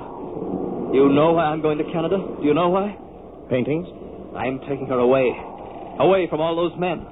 You 0.93 1.09
know 1.09 1.33
why 1.33 1.49
I'm 1.49 1.61
going 1.61 1.77
to 1.77 1.83
Canada? 1.89 2.17
Do 2.17 2.45
you 2.45 2.53
know 2.53 2.69
why? 2.69 2.95
Paintings? 3.49 3.87
I'm 4.37 4.59
taking 4.69 4.87
her 4.87 4.99
away. 4.99 5.33
Away 5.99 6.27
from 6.29 6.41
all 6.41 6.55
those 6.55 6.73
men. 6.79 7.05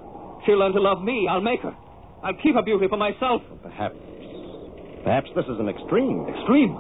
She'll 0.46 0.58
learn 0.58 0.74
to 0.74 0.82
love 0.82 1.02
me. 1.04 1.28
I'll 1.30 1.42
make 1.42 1.62
her. 1.62 1.76
I'll 2.24 2.38
keep 2.38 2.56
her 2.56 2.62
beauty 2.62 2.88
for 2.90 2.98
myself. 2.98 3.42
Perhaps. 3.62 3.96
Perhaps 5.04 5.30
this 5.36 5.46
is 5.46 5.58
an 5.60 5.70
extreme. 5.70 6.30
Extreme? 6.30 6.74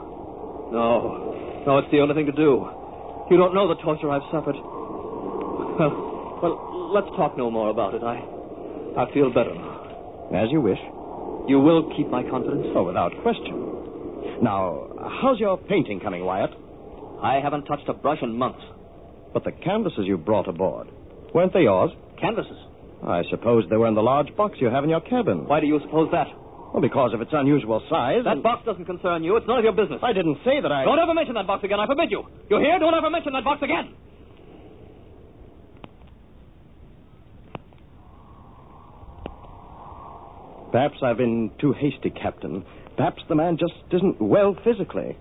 No. 0.73 1.63
No, 1.65 1.77
it's 1.77 1.89
the 1.91 1.99
only 1.99 2.13
thing 2.13 2.25
to 2.25 2.31
do. 2.31 2.69
You 3.29 3.37
don't 3.37 3.53
know 3.53 3.67
the 3.67 3.81
torture 3.81 4.09
I've 4.09 4.25
suffered. 4.31 4.57
Well, 4.57 6.39
well, 6.41 6.91
let's 6.93 7.07
talk 7.17 7.37
no 7.37 7.49
more 7.49 7.69
about 7.69 7.93
it. 7.93 8.03
I, 8.03 8.21
I 8.97 9.13
feel 9.13 9.29
better 9.33 9.53
now. 9.53 10.29
As 10.33 10.49
you 10.51 10.61
wish. 10.61 10.79
You 11.47 11.59
will 11.59 11.89
keep 11.97 12.09
my 12.09 12.23
confidence? 12.29 12.67
Oh, 12.75 12.83
without 12.83 13.11
question. 13.21 13.90
Now, 14.41 14.87
how's 15.21 15.39
your 15.39 15.57
painting 15.57 15.99
coming, 15.99 16.25
Wyatt? 16.25 16.51
I 17.21 17.39
haven't 17.43 17.65
touched 17.65 17.87
a 17.87 17.93
brush 17.93 18.19
in 18.21 18.37
months. 18.37 18.61
But 19.33 19.43
the 19.43 19.51
canvases 19.51 20.05
you 20.05 20.17
brought 20.17 20.47
aboard, 20.49 20.87
weren't 21.33 21.53
they 21.53 21.61
yours? 21.61 21.91
Canvases? 22.19 22.57
I 23.03 23.21
suppose 23.29 23.63
they 23.69 23.77
were 23.77 23.87
in 23.87 23.95
the 23.95 24.01
large 24.01 24.35
box 24.35 24.57
you 24.59 24.67
have 24.67 24.83
in 24.83 24.89
your 24.89 25.01
cabin. 25.01 25.47
Why 25.47 25.59
do 25.59 25.67
you 25.67 25.79
suppose 25.85 26.09
that? 26.11 26.27
Well, 26.73 26.81
because 26.81 27.13
of 27.13 27.21
its 27.21 27.31
unusual 27.33 27.81
size. 27.89 28.23
That 28.23 28.33
and- 28.33 28.43
box 28.43 28.65
doesn't 28.65 28.85
concern 28.85 29.23
you. 29.23 29.35
It's 29.37 29.47
none 29.47 29.57
of 29.59 29.63
your 29.63 29.73
business. 29.73 29.99
I 30.03 30.13
didn't 30.13 30.37
say 30.43 30.59
that 30.61 30.71
I. 30.71 30.85
Don't 30.85 30.99
ever 30.99 31.13
mention 31.13 31.35
that 31.35 31.47
box 31.47 31.63
again. 31.63 31.79
I 31.79 31.85
forbid 31.85 32.11
you. 32.11 32.23
You 32.49 32.59
hear? 32.59 32.79
Don't 32.79 32.93
ever 32.93 33.09
mention 33.09 33.33
that 33.33 33.43
box 33.43 33.61
again. 33.61 33.93
Perhaps 40.71 40.97
I've 41.03 41.17
been 41.17 41.51
too 41.59 41.73
hasty, 41.73 42.09
Captain. 42.09 42.63
Perhaps 43.01 43.23
the 43.29 43.33
man 43.33 43.57
just 43.57 43.73
isn't 43.91 44.21
well 44.21 44.55
physically. 44.63 45.17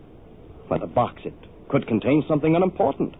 Why, 0.68 0.76
the 0.76 0.86
box, 0.86 1.22
it 1.24 1.32
could 1.70 1.86
contain 1.86 2.22
something 2.28 2.54
unimportant. 2.54 3.14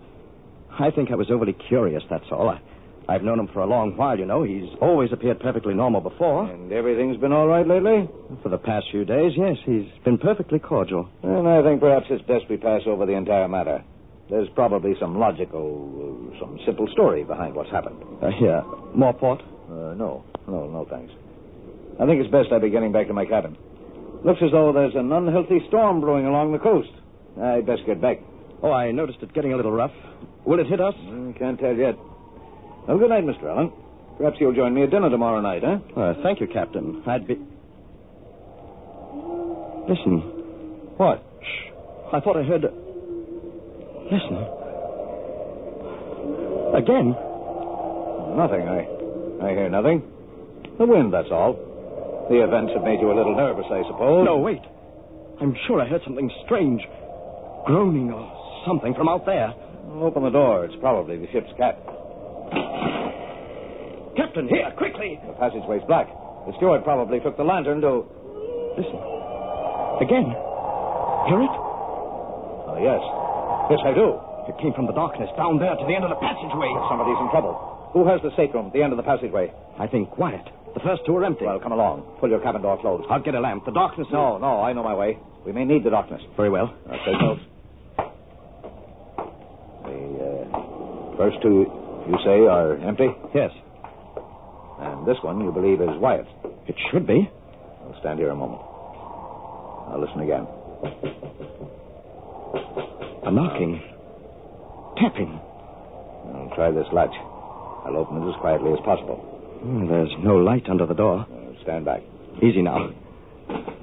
I 0.79 0.91
think 0.91 1.11
I 1.11 1.15
was 1.15 1.31
overly 1.31 1.55
curious, 1.55 2.03
that's 2.11 2.27
all. 2.31 2.51
I, 2.51 2.61
I've 3.09 3.23
known 3.23 3.41
him 3.41 3.49
for 3.55 3.61
a 3.61 3.67
long 3.67 3.97
while, 3.97 4.19
you 4.19 4.27
know. 4.27 4.43
He's 4.43 4.69
always 4.83 5.13
appeared 5.13 5.41
perfectly 5.41 5.73
normal 5.73 6.03
before. 6.03 6.45
And 6.45 6.71
everything's 6.75 7.17
been 7.17 7.33
all 7.33 7.47
right 7.47 7.67
lately? 7.67 8.07
For 8.43 8.51
the 8.51 8.59
past 8.59 8.85
few 8.91 9.07
days, 9.07 9.33
yes, 9.35 9.57
he's 9.65 9.87
been 10.05 10.19
perfectly 10.19 10.59
cordial. 10.59 11.09
And 11.23 11.49
I 11.49 11.63
think 11.63 11.81
perhaps 11.81 12.09
it's 12.11 12.23
best 12.27 12.45
we 12.51 12.59
pass 12.59 12.83
over 12.85 13.07
the 13.07 13.15
entire 13.15 13.49
matter. 13.49 13.83
There's 14.29 14.51
probably 14.55 14.93
some 15.01 15.19
logical, 15.19 16.35
some 16.39 16.59
simple 16.67 16.87
story 16.93 17.25
behind 17.25 17.55
what's 17.55 17.71
happened. 17.71 17.97
Uh, 18.21 18.29
here, 18.39 18.63
more 18.95 19.15
port? 19.15 19.41
Uh, 19.41 19.95
no, 19.97 20.23
no, 20.47 20.69
no, 20.69 20.87
thanks. 20.91 21.15
I 21.99 22.05
think 22.05 22.21
it's 22.21 22.31
best 22.31 22.53
I 22.53 22.59
be 22.59 22.69
getting 22.69 22.93
back 22.93 23.07
to 23.07 23.15
my 23.15 23.25
cabin. 23.25 23.57
Looks 24.25 24.41
as 24.43 24.51
though 24.53 24.73
there's 24.73 24.95
an 24.95 25.11
unhealthy 25.13 25.61
storm 25.69 26.01
brewing 26.01 26.27
along 26.27 26.53
the 26.53 26.59
coast. 26.59 26.91
I'd 27.41 27.67
best 27.67 27.87
get 27.87 28.01
back. 28.01 28.19
Oh, 28.63 28.73
I 28.73 28.93
noticed 28.93 29.21
it 29.23 29.33
getting 29.33 29.53
a 29.55 29.57
little 29.57 29.73
rough. 29.73 29.93
Will 30.45 30.61
it 30.61 30.67
hit 30.67 30.81
us? 30.81 30.95
Mm, 30.95 31.39
can't 31.39 31.59
tell 31.59 31.75
yet. 31.75 31.97
Well, 32.87 32.99
good 32.99 33.09
night, 33.09 33.25
Mr. 33.25 33.45
Allen. 33.45 33.73
Perhaps 34.19 34.37
you'll 34.39 34.55
join 34.55 34.75
me 34.75 34.83
at 34.83 34.91
dinner 34.91 35.09
tomorrow 35.09 35.41
night, 35.41 35.65
eh? 35.65 35.79
Uh, 35.97 36.15
thank 36.23 36.41
you, 36.41 36.47
Captain. 36.47 37.03
I'd 37.07 37.27
be. 37.27 37.35
Listen. 39.89 40.21
What? 40.99 41.25
Shh. 41.41 41.71
I 42.13 42.21
thought 42.21 42.37
I 42.37 42.43
heard. 42.43 42.63
Listen. 44.13 44.37
Again? 46.77 47.17
Nothing. 48.37 48.69
I, 48.69 49.47
I 49.47 49.51
hear 49.51 49.71
nothing. 49.71 50.03
The 50.79 50.85
wind, 50.85 51.13
that's 51.15 51.31
all. 51.31 51.70
The 52.31 52.47
events 52.47 52.71
have 52.79 52.87
made 52.87 53.03
you 53.03 53.11
a 53.11 53.17
little 53.19 53.35
nervous, 53.35 53.67
I 53.67 53.83
suppose. 53.91 54.23
No, 54.23 54.39
wait. 54.39 54.63
I'm 55.43 55.51
sure 55.67 55.83
I 55.83 55.87
heard 55.91 56.01
something 56.07 56.31
strange. 56.47 56.79
Groaning 57.67 58.15
or 58.15 58.23
something 58.65 58.95
from 58.95 59.11
out 59.11 59.27
there. 59.27 59.51
Open 59.99 60.23
the 60.23 60.31
door. 60.31 60.65
It's 60.65 60.79
probably 60.79 61.19
the 61.19 61.27
ship's 61.35 61.51
cat. 61.59 61.75
Captain, 64.15 64.47
here, 64.47 64.71
quickly. 64.79 65.19
The 65.27 65.35
passageway's 65.43 65.83
black. 65.91 66.07
The 66.47 66.55
steward 66.63 66.87
probably 66.87 67.19
took 67.19 67.37
the 67.37 67.43
lantern 67.43 67.83
to. 67.83 68.07
Listen. 68.79 69.03
Again. 69.99 70.31
Hear 71.27 71.43
it? 71.43 71.55
Oh, 72.71 72.79
yes. 72.79 73.03
Yes, 73.75 73.83
I 73.83 73.91
do. 73.91 74.23
It 74.47 74.55
came 74.63 74.73
from 74.79 74.87
the 74.87 74.95
darkness 74.95 75.29
down 75.35 75.59
there 75.59 75.75
to 75.75 75.83
the 75.83 75.95
end 75.99 76.07
of 76.07 76.15
the 76.15 76.23
passageway. 76.23 76.71
Somebody's 76.87 77.19
in 77.19 77.27
trouble. 77.35 77.91
Who 77.91 78.07
has 78.07 78.23
the 78.23 78.31
stateroom 78.39 78.71
at 78.71 78.73
the 78.73 78.87
end 78.87 78.95
of 78.95 78.99
the 78.99 79.07
passageway? 79.07 79.51
I 79.83 79.91
think 79.91 80.15
Wyatt. 80.15 80.47
The 80.75 80.81
first 80.81 81.03
two 81.05 81.17
are 81.17 81.25
empty. 81.25 81.45
Well, 81.45 81.59
come 81.61 81.73
along. 81.73 82.19
Pull 82.21 82.31
your 82.31 82.41
cabin 82.41 82.63
door 82.63 82.79
closed. 82.81 83.07
I'll 83.11 83.23
get 83.23 83.35
a 83.35 83.41
lamp. 83.41 83.65
The 83.65 83.73
darkness 83.73 84.07
is... 84.07 84.13
No, 84.13 84.39
no, 84.39 84.61
I 84.61 84.73
know 84.73 84.83
my 84.83 84.95
way. 84.95 85.19
We 85.45 85.53
may 85.53 85.65
need 85.65 85.85
the 85.85 85.91
darkness. 85.91 86.23
Very 86.37 86.51
well. 86.51 86.75
Uh, 86.89 86.97
take 87.05 87.21
notes. 87.21 87.41
The 89.85 89.99
uh, 90.23 91.17
first 91.17 91.43
two, 91.43 91.67
you 92.09 92.17
say, 92.25 92.47
are 92.47 92.77
empty? 92.77 93.09
Yes. 93.35 93.51
And 94.81 95.07
this 95.07 95.17
one 95.23 95.41
you 95.43 95.51
believe 95.51 95.81
is 95.81 95.91
Wyatt. 95.99 96.27
It 96.67 96.77
should 96.91 97.07
be. 97.07 97.29
I'll 97.83 98.01
stand 98.01 98.19
here 98.19 98.31
a 98.31 98.37
moment. 98.37 98.63
Now 98.63 99.99
listen 99.99 100.21
again. 100.21 100.47
A 103.27 103.31
knocking. 103.31 103.83
Tapping. 104.97 105.41
I'll 106.35 106.53
try 106.55 106.71
this 106.71 106.87
latch. 106.93 107.15
I'll 107.85 107.97
open 107.97 108.23
it 108.23 108.29
as 108.29 108.37
quietly 108.41 108.73
as 108.73 108.79
possible. 108.85 109.40
Hmm, 109.61 109.89
there's 109.89 110.11
no 110.23 110.37
light 110.37 110.69
under 110.71 110.87
the 110.87 110.95
door. 110.95 111.27
Uh, 111.31 111.63
stand 111.63 111.85
back. 111.85 112.01
Easy 112.43 112.63
now. 112.63 112.89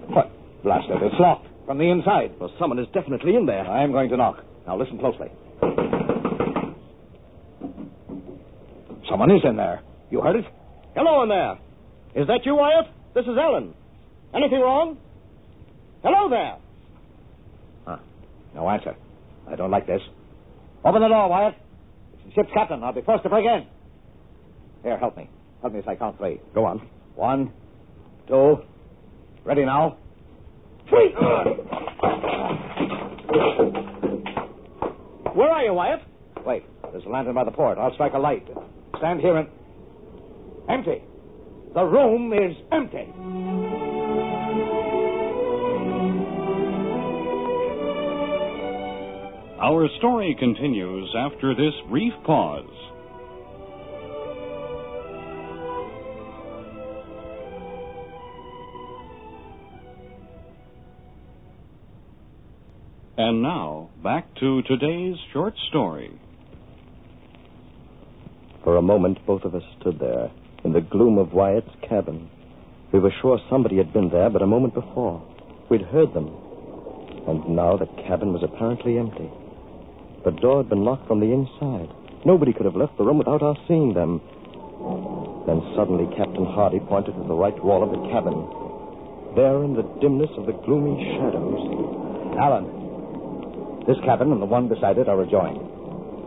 What? 0.07 0.31
Blast 0.63 0.89
it. 0.89 1.03
It's 1.03 1.15
locked 1.19 1.47
from 1.65 1.77
the 1.77 1.89
inside. 1.89 2.33
Well, 2.39 2.51
someone 2.59 2.79
is 2.79 2.87
definitely 2.93 3.35
in 3.35 3.45
there. 3.45 3.65
I'm 3.65 3.91
going 3.91 4.09
to 4.09 4.17
knock. 4.17 4.43
Now 4.65 4.77
listen 4.77 4.97
closely. 4.97 5.27
Someone 9.09 9.31
is 9.31 9.41
in 9.43 9.55
there. 9.55 9.81
You 10.09 10.21
heard 10.21 10.37
it? 10.37 10.45
Hello 10.95 11.23
in 11.23 11.29
there. 11.29 11.59
Is 12.15 12.27
that 12.27 12.41
you, 12.43 12.55
Wyatt? 12.55 12.87
This 13.13 13.25
is 13.25 13.37
Ellen. 13.39 13.73
Anything 14.33 14.59
wrong? 14.59 14.97
Hello 16.03 16.29
there. 16.29 16.57
Huh. 17.85 17.97
No 18.55 18.69
answer. 18.69 18.95
I 19.47 19.55
don't 19.55 19.71
like 19.71 19.85
this. 19.85 20.01
Open 20.83 21.01
the 21.01 21.07
door, 21.07 21.29
Wyatt. 21.29 21.55
It's 22.13 22.23
the 22.25 22.41
ship's 22.41 22.53
captain. 22.53 22.83
I'll 22.83 22.93
be 22.93 23.01
first 23.01 23.23
to 23.23 23.29
break 23.29 23.45
in. 23.45 23.67
Here, 24.83 24.97
help 24.97 25.15
me. 25.15 25.29
Help 25.61 25.73
me 25.73 25.79
as 25.79 25.85
I 25.87 25.95
count 25.95 26.17
three. 26.17 26.39
Go 26.53 26.65
on. 26.65 26.87
One, 27.15 27.51
two. 28.27 28.57
Ready 29.43 29.65
now? 29.65 29.97
Three. 30.89 31.13
Where 35.33 35.49
are 35.49 35.63
you, 35.63 35.73
Wyatt? 35.73 36.01
Wait. 36.45 36.63
There's 36.91 37.05
a 37.05 37.09
lantern 37.09 37.35
by 37.35 37.43
the 37.43 37.51
port. 37.51 37.77
I'll 37.77 37.93
strike 37.93 38.13
a 38.13 38.19
light. 38.19 38.47
Stand 38.97 39.19
here 39.19 39.37
and. 39.37 39.47
Empty. 40.69 41.01
The 41.73 41.83
room 41.83 42.33
is 42.33 42.55
empty. 42.71 43.13
Our 49.61 49.87
story 49.97 50.35
continues 50.39 51.13
after 51.17 51.55
this 51.55 51.73
brief 51.89 52.13
pause. 52.25 52.65
And 63.17 63.41
now, 63.41 63.89
back 64.03 64.27
to 64.41 64.61
today's 64.61 65.15
short 65.33 65.55
story. 65.69 66.11
For 68.63 68.77
a 68.77 68.81
moment, 68.83 69.25
both 69.25 69.41
of 69.41 69.55
us 69.55 69.63
stood 69.79 69.97
there, 69.97 70.29
in 70.63 70.73
the 70.73 70.81
gloom 70.81 71.17
of 71.17 71.33
Wyatt's 71.33 71.73
cabin. 71.89 72.29
We 72.93 72.99
were 72.99 73.13
sure 73.19 73.39
somebody 73.49 73.77
had 73.77 73.91
been 73.91 74.09
there 74.09 74.29
but 74.29 74.43
a 74.43 74.45
moment 74.45 74.75
before. 74.75 75.25
We'd 75.67 75.81
heard 75.81 76.13
them. 76.13 76.29
And 77.27 77.55
now 77.55 77.75
the 77.75 77.87
cabin 78.05 78.33
was 78.33 78.43
apparently 78.43 78.99
empty. 78.99 79.31
The 80.23 80.37
door 80.37 80.61
had 80.61 80.69
been 80.69 80.85
locked 80.85 81.07
from 81.07 81.19
the 81.19 81.33
inside. 81.33 81.89
Nobody 82.23 82.53
could 82.53 82.65
have 82.65 82.75
left 82.75 82.99
the 82.99 83.03
room 83.03 83.17
without 83.17 83.41
our 83.41 83.57
seeing 83.67 83.95
them. 83.95 84.21
Then 85.49 85.65
suddenly 85.73 86.05
Captain 86.15 86.45
Hardy 86.45 86.81
pointed 86.85 87.15
to 87.17 87.25
the 87.27 87.33
right 87.33 87.57
wall 87.65 87.81
of 87.81 87.89
the 87.89 88.09
cabin. 88.13 88.45
There 89.33 89.63
in 89.63 89.73
the 89.73 89.89
dimness 90.05 90.29
of 90.37 90.45
the 90.45 90.53
gloomy 90.53 91.01
shadows. 91.17 92.37
Allen, 92.37 92.76
this 93.87 93.97
cabin 94.03 94.35
and 94.35 94.41
the 94.41 94.45
one 94.45 94.67
beside 94.67 94.97
it 94.99 95.07
are 95.07 95.21
adjoined. 95.23 95.63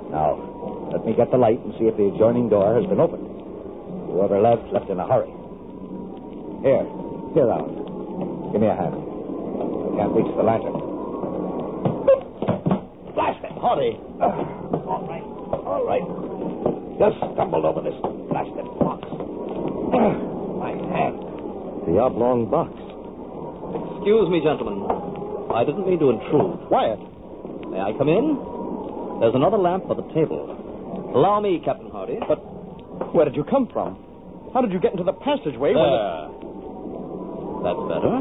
Now, 0.09 0.89
let 0.91 1.05
me 1.05 1.13
get 1.13 1.31
the 1.31 1.37
light 1.37 1.61
and 1.61 1.77
see 1.77 1.85
if 1.85 1.97
the 2.01 2.09
adjoining 2.09 2.49
door 2.49 2.75
has 2.75 2.89
been 2.89 2.99
opened. 2.99 3.29
Whoever 4.09 4.41
left, 4.41 4.65
left 4.73 4.89
in 4.89 4.99
a 4.99 5.07
hurry. 5.07 5.29
Here, 6.65 6.89
here, 7.37 7.53
Allen. 7.53 7.77
Give 8.51 8.65
me 8.65 8.67
a 8.67 8.75
hand. 8.75 8.97
I 8.97 9.89
can't 9.93 10.13
reach 10.17 10.33
the 10.33 10.43
lantern. 10.43 10.73
Blast 13.13 13.45
it, 13.45 13.53
Hardy. 13.61 14.01
all 14.25 15.05
right, 15.05 15.25
all 15.69 15.85
right. 15.85 16.05
Just 16.97 17.21
stumbled 17.37 17.69
over 17.69 17.85
this 17.85 17.97
blasted 18.33 18.65
box. 18.81 19.05
My 20.65 20.73
hand. 20.97 21.21
The 21.85 22.01
oblong 22.01 22.49
box. 22.49 22.73
Excuse 24.01 24.33
me, 24.33 24.41
gentlemen. 24.41 24.81
I 25.53 25.65
didn't 25.65 25.87
mean 25.87 26.01
to 26.01 26.09
intrude. 26.09 26.73
Wyatt. 26.73 27.10
May 27.71 27.81
I 27.81 27.93
come 27.97 28.09
in? 28.09 29.21
There's 29.21 29.35
another 29.35 29.59
lamp 29.59 29.87
for 29.87 29.95
the 29.95 30.07
table. 30.15 31.13
Allow 31.15 31.41
me, 31.41 31.61
Captain 31.65 31.91
Hardy. 31.91 32.19
But 32.27 32.41
where 33.15 33.25
did 33.25 33.37
you 33.37 33.45
come 33.45 33.69
from? 33.73 33.97
How 34.53 34.61
did 34.61 34.73
you 34.73 34.81
get 34.81 34.93
into 34.93 35.05
the 35.05 35.13
passageway 35.13 35.75
when 35.75 35.87
There. 35.87 36.31
That's 37.63 37.83
better. 37.87 38.15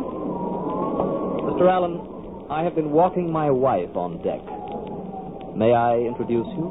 Mr. 1.50 1.66
Allen, 1.66 1.98
I 2.52 2.64
have 2.64 2.76
been 2.76 2.92
walking 2.92 3.32
my 3.32 3.50
wife 3.50 3.96
on 3.96 4.22
deck. 4.22 4.44
May 5.56 5.74
I 5.74 5.98
introduce 5.98 6.48
you? 6.54 6.70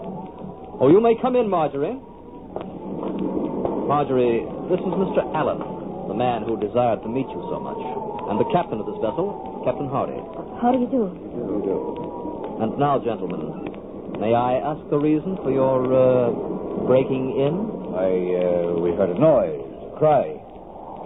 Oh, 0.81 0.89
you 0.93 1.01
may 1.01 1.15
come 1.21 1.35
in, 1.35 1.49
Marjorie. 1.49 1.99
Marjorie, 3.89 4.45
this 4.71 4.79
is 4.79 4.95
Mr. 5.01 5.25
Allen, 5.35 5.59
the 6.09 6.15
man 6.15 6.45
who 6.45 6.61
desired 6.61 7.03
to 7.03 7.09
meet 7.09 7.27
you 7.27 7.41
so 7.51 7.59
much, 7.59 7.81
and 8.31 8.39
the 8.39 8.47
captain 8.53 8.79
of 8.79 8.87
this 8.87 9.01
vessel, 9.01 9.65
Captain 9.65 9.89
Hardy. 9.89 10.21
How 10.61 10.71
do 10.71 10.79
you 10.79 10.87
do? 10.87 11.09
How 11.09 11.47
do 11.49 11.55
you 11.59 11.65
do? 11.65 12.08
And 12.61 12.79
now, 12.79 12.99
gentlemen, 12.99 14.19
may 14.21 14.35
I 14.35 14.59
ask 14.59 14.83
the 14.91 14.99
reason 14.99 15.37
for 15.43 15.51
your 15.51 15.79
uh, 15.95 16.31
breaking 16.87 17.39
in? 17.39 17.55
I, 17.95 18.11
uh, 18.11 18.81
we 18.83 18.91
heard 18.99 19.11
a 19.11 19.19
noise, 19.19 19.63
a 19.95 19.99
cry. 19.99 20.35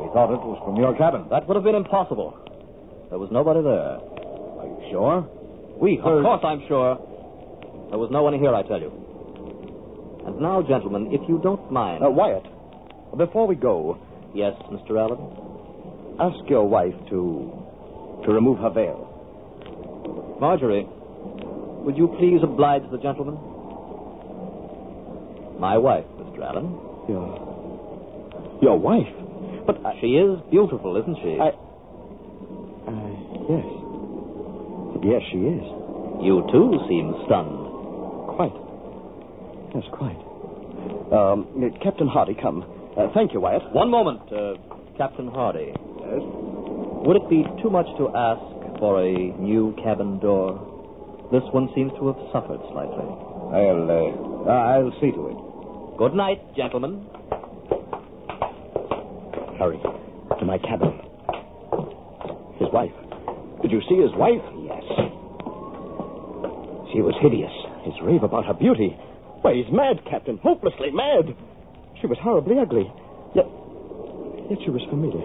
We 0.00 0.08
thought 0.12 0.32
it 0.32 0.40
was 0.40 0.58
from 0.64 0.76
your 0.76 0.96
cabin. 0.96 1.26
That 1.30 1.46
would 1.46 1.54
have 1.54 1.64
been 1.64 1.74
impossible. 1.76 2.36
There 3.10 3.18
was 3.18 3.30
nobody 3.30 3.60
there. 3.62 4.00
Are 4.00 4.66
you 4.66 4.80
sure? 4.90 5.28
We 5.76 5.96
heard. 5.96 6.24
Of 6.24 6.24
course 6.24 6.44
I'm 6.44 6.62
sure. 6.68 6.96
There 7.90 7.98
was 7.98 8.08
no 8.10 8.22
one 8.22 8.32
here, 8.38 8.54
I 8.54 8.62
tell 8.62 8.80
you. 8.80 8.90
And 10.26 10.40
now, 10.40 10.62
gentlemen, 10.62 11.08
if 11.12 11.20
you 11.28 11.38
don't 11.42 11.70
mind. 11.70 12.02
Uh, 12.02 12.10
Wyatt, 12.10 12.46
before 13.18 13.46
we 13.46 13.54
go, 13.56 13.98
Yes, 14.34 14.54
Mr. 14.72 14.96
Allen? 14.98 15.20
ask 16.18 16.48
your 16.48 16.66
wife 16.66 16.94
to 17.10 17.52
to 18.24 18.32
remove 18.32 18.58
her 18.60 18.70
veil. 18.70 19.08
Marjorie, 20.40 20.86
would 21.84 21.96
you 21.96 22.08
please 22.18 22.40
oblige 22.42 22.82
the 22.90 22.98
gentleman? 22.98 23.34
My 25.58 25.76
wife, 25.78 26.04
Mr. 26.18 26.42
Allen. 26.42 26.78
Your 27.08 28.58
your 28.62 28.78
wife? 28.78 29.10
But 29.66 29.84
I, 29.84 29.98
She 30.00 30.18
is 30.18 30.38
beautiful, 30.50 30.96
isn't 30.96 31.16
she? 31.22 31.38
I 31.38 31.50
uh, 32.86 33.12
yes, 33.50 33.66
yes, 35.02 35.22
she 35.30 35.38
is. 35.38 35.64
You, 36.22 36.46
too, 36.52 36.78
seem 36.88 37.14
stunned. 37.26 37.66
Quite. 38.36 38.54
Yes, 39.74 39.84
quite. 39.92 40.18
Um, 41.12 41.46
Captain 41.82 42.06
Hardy, 42.06 42.36
come. 42.40 42.62
Uh, 42.96 43.08
thank 43.14 43.32
you, 43.32 43.40
Wyatt. 43.40 43.72
One 43.72 43.90
moment, 43.90 44.20
uh, 44.32 44.54
Captain 44.96 45.28
Hardy. 45.28 45.72
Yes? 45.74 46.22
Would 47.04 47.16
it 47.16 47.28
be 47.28 47.44
too 47.62 47.70
much 47.70 47.86
to 47.98 48.08
ask 48.14 48.78
for 48.78 49.02
a 49.02 49.12
new 49.12 49.74
cabin 49.82 50.18
door? 50.20 50.71
This 51.32 51.42
one 51.50 51.72
seems 51.74 51.92
to 51.96 52.12
have 52.12 52.20
suffered 52.28 52.60
slightly. 52.76 53.08
I'll, 53.56 53.88
uh, 53.88 54.52
I'll 54.52 54.92
see 55.00 55.12
to 55.12 55.32
it. 55.32 55.38
Good 55.96 56.12
night, 56.12 56.44
gentlemen. 56.54 57.06
Hurry 59.58 59.80
to 59.80 60.44
my 60.44 60.58
cabin. 60.58 60.92
His 62.60 62.68
wife. 62.68 62.92
Did 63.62 63.70
you 63.72 63.80
see 63.88 63.96
his 63.96 64.12
wife? 64.12 64.44
Yes. 64.60 64.84
She 66.92 67.00
was 67.00 67.16
hideous. 67.24 67.52
His 67.88 67.94
rave 68.04 68.24
about 68.24 68.44
her 68.44 68.52
beauty. 68.52 68.92
Why, 69.40 69.54
he's 69.54 69.72
mad, 69.72 70.04
Captain. 70.10 70.36
Hopelessly 70.36 70.90
mad. 70.92 71.34
She 72.02 72.06
was 72.06 72.18
horribly 72.20 72.58
ugly. 72.60 72.92
Yet, 73.34 73.48
yet 74.52 74.58
she 74.64 74.68
was 74.68 74.84
familiar. 74.92 75.24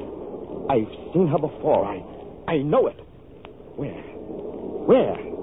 I've 0.72 0.88
seen 1.12 1.28
her 1.28 1.38
before. 1.38 1.84
I, 1.84 2.00
I 2.48 2.58
know 2.64 2.88
it. 2.88 2.96
Where? 3.76 3.92
Where? 4.88 5.37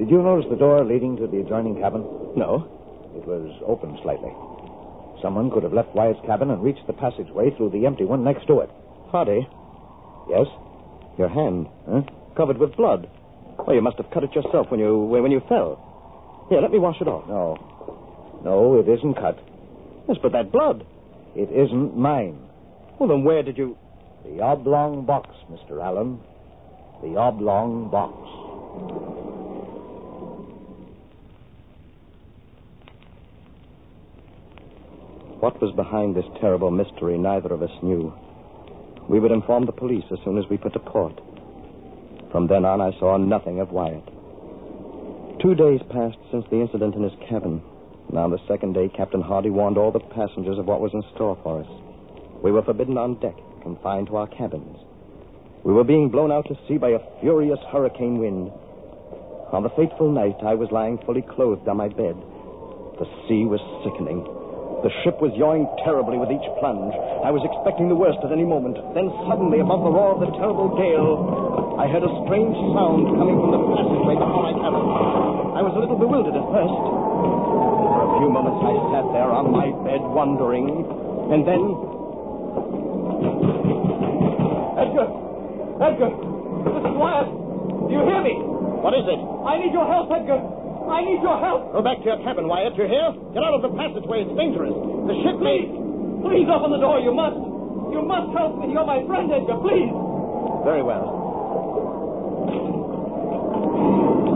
Did 0.00 0.08
you 0.08 0.22
notice 0.22 0.48
the 0.48 0.56
door 0.56 0.82
leading 0.82 1.16
to 1.18 1.26
the 1.26 1.40
adjoining 1.44 1.76
cabin? 1.78 2.00
No. 2.34 2.64
It 3.14 3.26
was 3.28 3.52
open 3.68 3.98
slightly. 4.02 4.32
Someone 5.20 5.50
could 5.50 5.62
have 5.62 5.74
left 5.74 5.94
Wyatt's 5.94 6.24
cabin 6.24 6.50
and 6.50 6.62
reached 6.62 6.86
the 6.86 6.94
passageway 6.94 7.50
through 7.54 7.68
the 7.70 7.84
empty 7.84 8.06
one 8.06 8.24
next 8.24 8.46
to 8.46 8.60
it. 8.60 8.70
Hardy, 9.12 9.46
Yes? 10.28 10.46
your 11.18 11.28
hand, 11.28 11.68
Huh? 11.86 12.00
covered 12.34 12.56
with 12.56 12.74
blood. 12.76 13.08
Well, 13.66 13.76
you 13.76 13.82
must 13.82 13.98
have 13.98 14.10
cut 14.10 14.24
it 14.24 14.34
yourself 14.34 14.70
when 14.70 14.80
you 14.80 14.96
when 14.98 15.30
you 15.30 15.40
fell. 15.40 15.76
Here, 16.48 16.62
let 16.62 16.70
me 16.72 16.78
wash 16.78 16.98
it 17.02 17.08
off. 17.08 17.28
No. 17.28 17.58
No, 18.42 18.76
it 18.78 18.88
isn't 18.88 19.14
cut. 19.14 19.38
Yes, 20.08 20.16
but 20.22 20.32
that 20.32 20.50
blood. 20.50 20.86
It 21.36 21.50
isn't 21.52 21.94
mine. 21.96 22.38
Well, 22.98 23.08
then 23.10 23.22
where 23.22 23.42
did 23.42 23.58
you? 23.58 23.76
The 24.24 24.40
oblong 24.40 25.04
box, 25.04 25.28
Mr. 25.52 25.82
Allen. 25.84 26.20
The 27.02 27.16
oblong 27.18 27.90
box. 27.90 29.19
What 35.40 35.60
was 35.62 35.74
behind 35.74 36.14
this 36.14 36.28
terrible 36.38 36.70
mystery, 36.70 37.16
neither 37.16 37.54
of 37.54 37.62
us 37.62 37.82
knew. 37.82 38.12
We 39.08 39.18
would 39.18 39.32
inform 39.32 39.64
the 39.64 39.72
police 39.72 40.04
as 40.12 40.18
soon 40.22 40.36
as 40.36 40.44
we 40.50 40.58
put 40.58 40.74
to 40.74 40.78
port. 40.78 41.18
From 42.30 42.46
then 42.46 42.66
on, 42.66 42.82
I 42.82 42.92
saw 43.00 43.16
nothing 43.16 43.58
of 43.58 43.72
Wyatt. 43.72 44.04
Two 45.40 45.54
days 45.54 45.80
passed 45.88 46.18
since 46.30 46.44
the 46.50 46.60
incident 46.60 46.94
in 46.94 47.02
his 47.02 47.16
cabin. 47.26 47.62
Now, 48.12 48.28
the 48.28 48.38
second 48.46 48.74
day, 48.74 48.90
Captain 48.94 49.22
Hardy 49.22 49.48
warned 49.48 49.78
all 49.78 49.90
the 49.90 50.00
passengers 50.12 50.58
of 50.58 50.66
what 50.66 50.82
was 50.82 50.92
in 50.92 51.02
store 51.14 51.38
for 51.42 51.60
us. 51.62 52.42
We 52.44 52.52
were 52.52 52.62
forbidden 52.62 52.98
on 52.98 53.18
deck, 53.20 53.36
confined 53.62 54.08
to 54.08 54.16
our 54.16 54.26
cabins. 54.26 54.76
We 55.64 55.72
were 55.72 55.84
being 55.84 56.10
blown 56.10 56.30
out 56.30 56.48
to 56.48 56.58
sea 56.68 56.76
by 56.76 56.90
a 56.90 57.20
furious 57.20 57.60
hurricane 57.72 58.18
wind. 58.18 58.52
On 59.52 59.62
the 59.62 59.70
fateful 59.70 60.12
night, 60.12 60.36
I 60.44 60.54
was 60.54 60.68
lying 60.70 60.98
fully 61.06 61.22
clothed 61.22 61.66
on 61.66 61.78
my 61.78 61.88
bed. 61.88 62.16
The 63.00 63.08
sea 63.26 63.46
was 63.48 63.60
sickening. 63.82 64.39
The 64.80 64.88
ship 65.04 65.20
was 65.20 65.28
yawing 65.36 65.68
terribly 65.84 66.16
with 66.16 66.32
each 66.32 66.48
plunge. 66.56 66.96
I 67.20 67.28
was 67.28 67.44
expecting 67.44 67.92
the 67.92 67.98
worst 68.00 68.16
at 68.24 68.32
any 68.32 68.48
moment. 68.48 68.80
Then 68.96 69.12
suddenly, 69.28 69.60
above 69.60 69.84
the 69.84 69.92
roar 69.92 70.16
of 70.16 70.24
the 70.24 70.32
terrible 70.40 70.72
gale, 70.72 71.76
I 71.76 71.84
heard 71.84 72.00
a 72.00 72.12
strange 72.24 72.56
sound 72.72 73.12
coming 73.12 73.36
from 73.36 73.52
the 73.52 73.60
passageway 73.60 74.16
before 74.16 74.40
my 74.40 74.56
cabin. 74.56 74.80
I 75.52 75.60
was 75.60 75.76
a 75.76 75.80
little 75.84 76.00
bewildered 76.00 76.32
at 76.32 76.46
first. 76.48 76.72
For 76.72 78.00
a 78.08 78.10
few 78.24 78.32
moments, 78.32 78.60
I 78.64 78.72
sat 78.96 79.06
there 79.12 79.28
on 79.28 79.52
my 79.52 79.68
bed, 79.84 80.00
wondering. 80.00 80.64
And 81.28 81.44
then. 81.44 81.62
Edgar! 84.80 85.08
Edgar! 85.76 86.10
This 86.72 86.84
is 86.88 86.94
Wyatt! 86.96 87.28
Do 87.84 87.92
you 87.92 88.00
hear 88.00 88.22
me? 88.24 88.34
What 88.80 88.96
is 88.96 89.04
it? 89.04 89.20
I 89.44 89.60
need 89.60 89.76
your 89.76 89.84
help, 89.84 90.08
Edgar! 90.08 90.40
I 90.90 91.06
need 91.06 91.22
your 91.22 91.38
help! 91.38 91.70
Go 91.72 91.80
back 91.82 92.02
to 92.02 92.06
your 92.10 92.18
cabin, 92.26 92.50
Wyatt. 92.50 92.74
You 92.74 92.90
hear? 92.90 93.14
Get 93.32 93.42
out 93.46 93.54
of 93.54 93.62
the 93.62 93.70
passageway. 93.78 94.26
It's 94.26 94.34
dangerous. 94.34 94.74
The 95.06 95.14
ship 95.22 95.38
may. 95.38 95.70
Please 96.26 96.50
open 96.50 96.74
the 96.74 96.82
door. 96.82 96.98
You 96.98 97.14
must. 97.14 97.38
You 97.94 98.02
must 98.02 98.34
help 98.34 98.58
me. 98.58 98.74
You're 98.74 98.84
my 98.86 99.00
friend, 99.06 99.30
Edgar. 99.30 99.56
Please. 99.62 99.90
Very 100.66 100.82
well. 100.82 101.06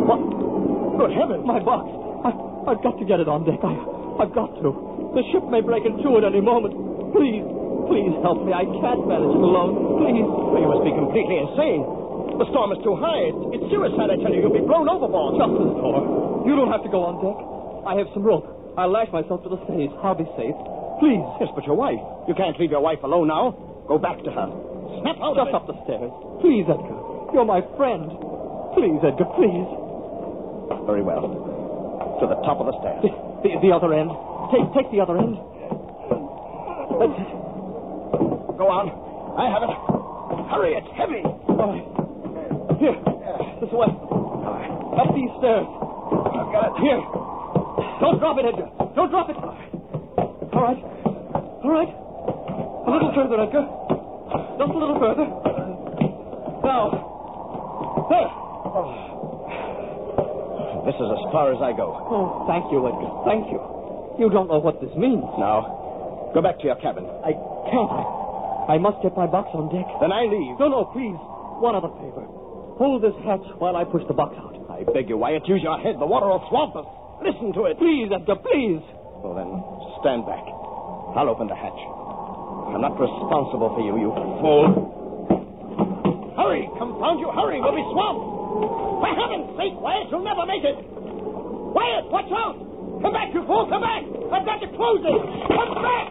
What? 0.08 0.20
Good 0.98 1.12
heavens. 1.18 1.42
My 1.44 1.58
box. 1.58 1.90
I, 2.24 2.30
I've 2.70 2.82
got 2.82 2.96
to 3.02 3.04
get 3.04 3.18
it 3.20 3.28
on 3.28 3.44
deck. 3.44 3.60
I, 3.60 3.74
I've 4.22 4.32
got 4.32 4.54
to. 4.62 4.70
The 5.18 5.22
ship 5.34 5.44
may 5.50 5.60
break 5.60 5.84
in 5.84 5.98
two 6.02 6.16
at 6.18 6.24
any 6.24 6.40
moment. 6.40 6.74
Please, 7.14 7.42
please 7.90 8.14
help 8.22 8.42
me. 8.46 8.54
I 8.54 8.64
can't 8.78 9.04
manage 9.06 9.34
it 9.34 9.42
alone. 9.42 10.00
Please. 10.02 10.26
Well, 10.26 10.62
you 10.62 10.70
must 10.70 10.86
be 10.86 10.94
completely 10.94 11.38
insane. 11.42 11.82
The 12.38 12.46
storm 12.50 12.74
is 12.74 12.80
too 12.82 12.96
high. 12.98 13.30
It's, 13.30 13.42
it's 13.62 13.66
suicide, 13.70 14.10
I 14.10 14.18
tell 14.18 14.34
you. 14.34 14.42
You'll 14.46 14.54
be 14.58 14.64
blown 14.64 14.88
overboard. 14.90 15.38
Just 15.38 15.54
this 15.54 15.72
door. 15.78 16.42
You 16.46 16.54
don't 16.58 16.70
have 16.72 16.82
to 16.82 16.90
go 16.90 17.06
on 17.06 17.22
deck. 17.22 17.38
I 17.86 17.94
have 18.00 18.08
some 18.12 18.24
rope. 18.26 18.46
I'll 18.74 18.90
lash 18.90 19.08
myself 19.14 19.42
to 19.46 19.50
the 19.54 19.60
stays. 19.70 19.90
I'll 20.02 20.18
be 20.18 20.26
safe. 20.34 20.56
Please. 20.98 21.22
Yes, 21.38 21.50
but 21.54 21.62
your 21.68 21.78
wife. 21.78 22.00
You 22.26 22.34
can't 22.34 22.58
leave 22.58 22.70
your 22.74 22.82
wife 22.82 22.98
alone 23.06 23.28
now. 23.30 23.54
Go 23.86 23.98
back 24.02 24.18
to 24.26 24.30
her. 24.34 24.48
Snap 25.02 25.18
out 25.22 25.38
Just 25.38 25.52
of 25.54 25.54
it. 25.54 25.54
up 25.54 25.66
the 25.70 25.76
stairs. 25.86 26.10
Please, 26.42 26.66
Edgar. 26.66 26.98
You're 27.34 27.46
my 27.46 27.62
friend. 27.78 28.10
Please, 28.74 28.98
Edgar, 29.04 29.30
please. 29.38 29.68
Very 30.90 31.02
well. 31.06 31.30
To 32.18 32.24
the 32.26 32.38
top 32.42 32.58
of 32.58 32.66
the 32.66 32.76
stairs. 32.82 33.02
The, 33.04 33.10
the, 33.46 33.50
the 33.68 33.70
other 33.74 33.94
end. 33.94 34.10
Take, 34.50 34.66
take 34.74 34.88
the 34.90 34.98
other 35.02 35.18
end. 35.18 35.38
That's 36.98 37.14
it. 37.14 37.30
Go 38.58 38.66
on. 38.70 38.86
I 39.38 39.50
have 39.50 39.62
it. 39.66 39.72
Hurry, 40.50 40.74
it's 40.78 40.90
heavy. 40.94 41.22
Right. 41.22 41.84
Here. 42.78 42.96
This 43.60 43.72
way. 43.72 43.88
Up 43.88 45.08
these 45.14 45.32
stairs. 45.38 45.66
I've 45.66 46.50
got 46.52 46.72
it. 46.72 46.76
Here. 46.82 47.02
Don't 48.00 48.18
drop 48.18 48.36
it, 48.38 48.44
Edgar. 48.46 48.68
Don't 48.94 49.10
drop 49.10 49.28
it. 49.30 49.36
All 49.36 50.62
right. 50.62 50.80
All 51.64 51.70
right. 51.70 51.88
A 51.88 52.90
little 52.90 53.12
further, 53.14 53.40
Edgar. 53.40 53.64
Just 54.58 54.70
a 54.70 54.78
little 54.78 54.98
further. 55.00 55.26
Now. 56.62 56.90
There. 58.10 58.30
This 60.84 60.94
is 61.00 61.08
as 61.16 61.22
far 61.32 61.48
as 61.54 61.60
I 61.64 61.72
go. 61.72 61.96
Oh, 62.12 62.44
thank 62.46 62.68
you, 62.70 62.84
Edgar. 62.84 63.08
Thank 63.24 63.48
you. 63.48 63.58
You 64.20 64.28
don't 64.30 64.46
know 64.46 64.58
what 64.60 64.80
this 64.80 64.92
means. 64.94 65.24
Now, 65.40 66.30
go 66.34 66.42
back 66.42 66.58
to 66.60 66.64
your 66.68 66.76
cabin. 66.76 67.08
I 67.24 67.32
can't. 67.72 67.90
I, 67.90 68.76
I 68.76 68.78
must 68.78 69.02
get 69.02 69.16
my 69.16 69.26
box 69.26 69.48
on 69.54 69.72
deck. 69.72 69.88
Then 70.00 70.12
I 70.12 70.28
leave. 70.28 70.60
No, 70.60 70.68
no, 70.68 70.84
please. 70.92 71.16
One 71.58 71.74
other 71.74 71.88
favor. 71.98 72.28
Hold 72.78 73.02
this 73.02 73.14
hatch 73.24 73.46
while 73.58 73.76
I 73.76 73.84
push 73.84 74.02
the 74.08 74.14
box 74.14 74.34
out. 74.38 74.54
I 74.70 74.82
beg 74.90 75.08
you, 75.08 75.16
Wyatt, 75.16 75.46
use 75.46 75.62
your 75.62 75.78
head. 75.78 75.96
The 75.98 76.06
water 76.06 76.26
will 76.26 76.42
swamp 76.50 76.74
us. 76.74 76.86
Listen 77.22 77.54
to 77.54 77.70
it. 77.70 77.78
Please, 77.78 78.10
Edgar, 78.10 78.36
please. 78.42 78.82
Well, 79.22 79.38
then, 79.38 79.48
stand 80.02 80.26
back. 80.26 80.42
I'll 81.14 81.30
open 81.30 81.46
the 81.46 81.54
hatch. 81.54 81.78
I'm 82.74 82.82
not 82.82 82.98
responsible 82.98 83.70
for 83.78 83.82
you, 83.86 83.94
you 83.94 84.10
fool. 84.42 84.66
Hurry! 86.34 86.66
Confound 86.74 87.22
you, 87.22 87.30
hurry! 87.30 87.62
We'll 87.62 87.78
be 87.78 87.86
swamped! 87.94 88.26
For 88.98 89.10
heaven's 89.14 89.54
sake, 89.54 89.78
Wyatt, 89.78 90.10
you'll 90.10 90.26
never 90.26 90.42
make 90.42 90.66
it! 90.66 90.74
Wyatt, 90.74 92.10
watch 92.10 92.26
out! 92.34 92.58
Come 92.98 93.14
back, 93.14 93.30
you 93.30 93.46
fool, 93.46 93.70
come 93.70 93.86
back! 93.86 94.02
I've 94.02 94.42
got 94.42 94.58
to 94.58 94.68
close 94.74 95.06
it! 95.06 95.22
Come 95.54 95.74
back! 95.78 96.10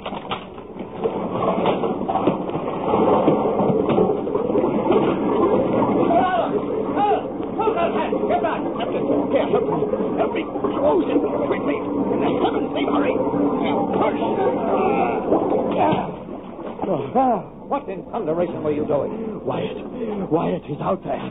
Close 7.53 7.75
that 7.75 7.91
hatch! 7.91 8.15
Get 8.31 8.41
Here, 8.93 9.49
help 9.49 10.33
me. 10.33 10.43
Close 10.45 11.07
it 11.09 11.17
quickly. 11.49 11.77
For 11.81 12.17
the 12.21 12.29
heaven's 12.45 12.69
sake, 12.77 12.89
hurry. 12.93 13.13
Push. 13.93 14.21
Ah, 17.15 17.41
what 17.69 17.89
in 17.89 18.05
thunderation 18.11 18.61
were 18.61 18.75
you 18.75 18.85
doing? 18.85 19.41
Wyatt. 19.41 20.29
Wyatt, 20.29 20.61
he's 20.69 20.81
out 20.81 21.01
there. 21.01 21.21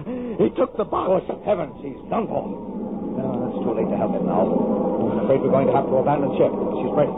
He 0.43 0.51
took 0.59 0.75
the 0.77 0.83
box. 0.83 1.23
Good 1.29 1.43
heavens, 1.47 1.77
he's 1.85 1.99
done 2.11 2.27
for. 2.27 2.43
No, 2.51 3.53
it's 3.53 3.63
too 3.63 3.75
late 3.77 3.87
to 3.93 3.99
help 4.01 4.17
him 4.17 4.27
now. 4.27 4.43
I'm 4.43 5.23
afraid 5.29 5.39
we're 5.45 5.55
going 5.55 5.69
to 5.71 5.77
have 5.77 5.87
to 5.87 5.95
abandon 6.03 6.35
ship. 6.35 6.51
She's 6.83 6.91
ready. 6.97 7.15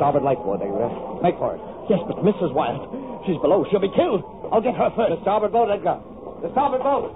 Starboard 0.00 0.24
lifeboat, 0.24 0.60
Edgar. 0.60 0.88
Make 1.24 1.36
for 1.36 1.56
it. 1.56 1.60
Yes, 1.88 2.00
but 2.08 2.20
Mrs. 2.24 2.52
Wyatt, 2.52 2.80
she's 3.24 3.36
below. 3.40 3.64
She'll 3.68 3.80
be 3.80 3.92
killed. 3.92 4.24
I'll 4.52 4.60
get 4.60 4.76
her 4.76 4.92
first. 4.96 5.16
The 5.16 5.20
starboard 5.24 5.52
boat, 5.52 5.68
Edgar. 5.72 6.00
The 6.44 6.52
starboard 6.52 6.84
boat. 6.84 7.12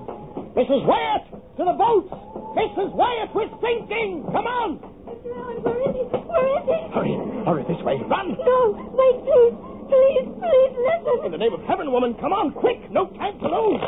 Mrs. 0.57 0.85
Wyatt, 0.89 1.25
to 1.57 1.63
the 1.65 1.77
boat. 2.55 2.77
Mrs. 2.77 2.93
Wyatt, 2.95 3.35
we're 3.35 3.49
sinking. 3.61 4.25
Come 4.33 4.47
on. 4.47 4.79
Mr. 5.07 5.31
Allen, 5.35 5.63
where 5.63 5.81
is 5.89 5.95
he? 5.97 6.03
Where 6.05 6.49
is 6.59 6.67
he? 6.67 6.79
Hurry, 6.95 7.15
hurry 7.45 7.65
this 7.69 7.83
way. 7.85 7.97
Run. 8.07 8.37
No, 8.39 8.75
wait, 8.95 9.17
please. 9.25 9.55
Please, 9.91 10.29
please, 10.39 10.73
listen. 10.79 11.27
In 11.27 11.33
the 11.33 11.39
name 11.39 11.53
of 11.53 11.63
heaven, 11.63 11.91
woman, 11.91 12.15
come 12.21 12.33
on, 12.33 12.53
quick. 12.53 12.79
No 12.93 13.07
time 13.19 13.39
to 13.41 13.47
lose. 13.47 13.83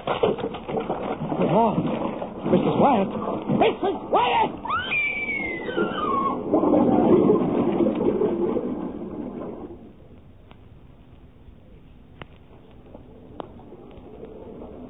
Oh, 1.54 1.78
Mrs. 2.50 2.76
Wyatt. 2.80 3.08
Mrs. 3.62 4.10
Wyatt. 4.10 4.52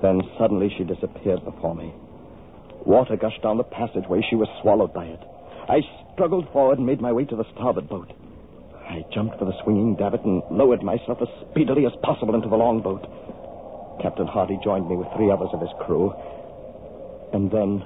Then 0.00 0.20
suddenly 0.38 0.68
she 0.76 0.84
disappeared 0.84 1.44
before 1.44 1.74
me. 1.74 1.92
Water 2.86 3.16
gushed 3.16 3.42
down 3.42 3.58
the 3.58 3.64
passageway. 3.64 4.22
She 4.28 4.36
was 4.36 4.48
swallowed 4.60 4.92
by 4.92 5.06
it. 5.06 5.20
I 5.68 5.80
struggled 6.14 6.50
forward 6.52 6.78
and 6.78 6.86
made 6.86 7.00
my 7.00 7.12
way 7.12 7.24
to 7.24 7.36
the 7.36 7.44
starboard 7.54 7.88
boat. 7.88 8.12
I 8.88 9.04
jumped 9.14 9.38
for 9.38 9.44
the 9.44 9.56
swinging 9.62 9.96
davit 9.96 10.24
and 10.24 10.42
lowered 10.50 10.82
myself 10.82 11.18
as 11.22 11.28
speedily 11.50 11.86
as 11.86 11.92
possible 12.02 12.34
into 12.34 12.48
the 12.48 12.56
longboat. 12.56 13.06
Captain 14.02 14.26
Hardy 14.26 14.58
joined 14.62 14.88
me 14.88 14.96
with 14.96 15.08
three 15.16 15.30
others 15.30 15.50
of 15.52 15.60
his 15.60 15.70
crew. 15.80 16.12
And 17.32 17.50
then, 17.50 17.84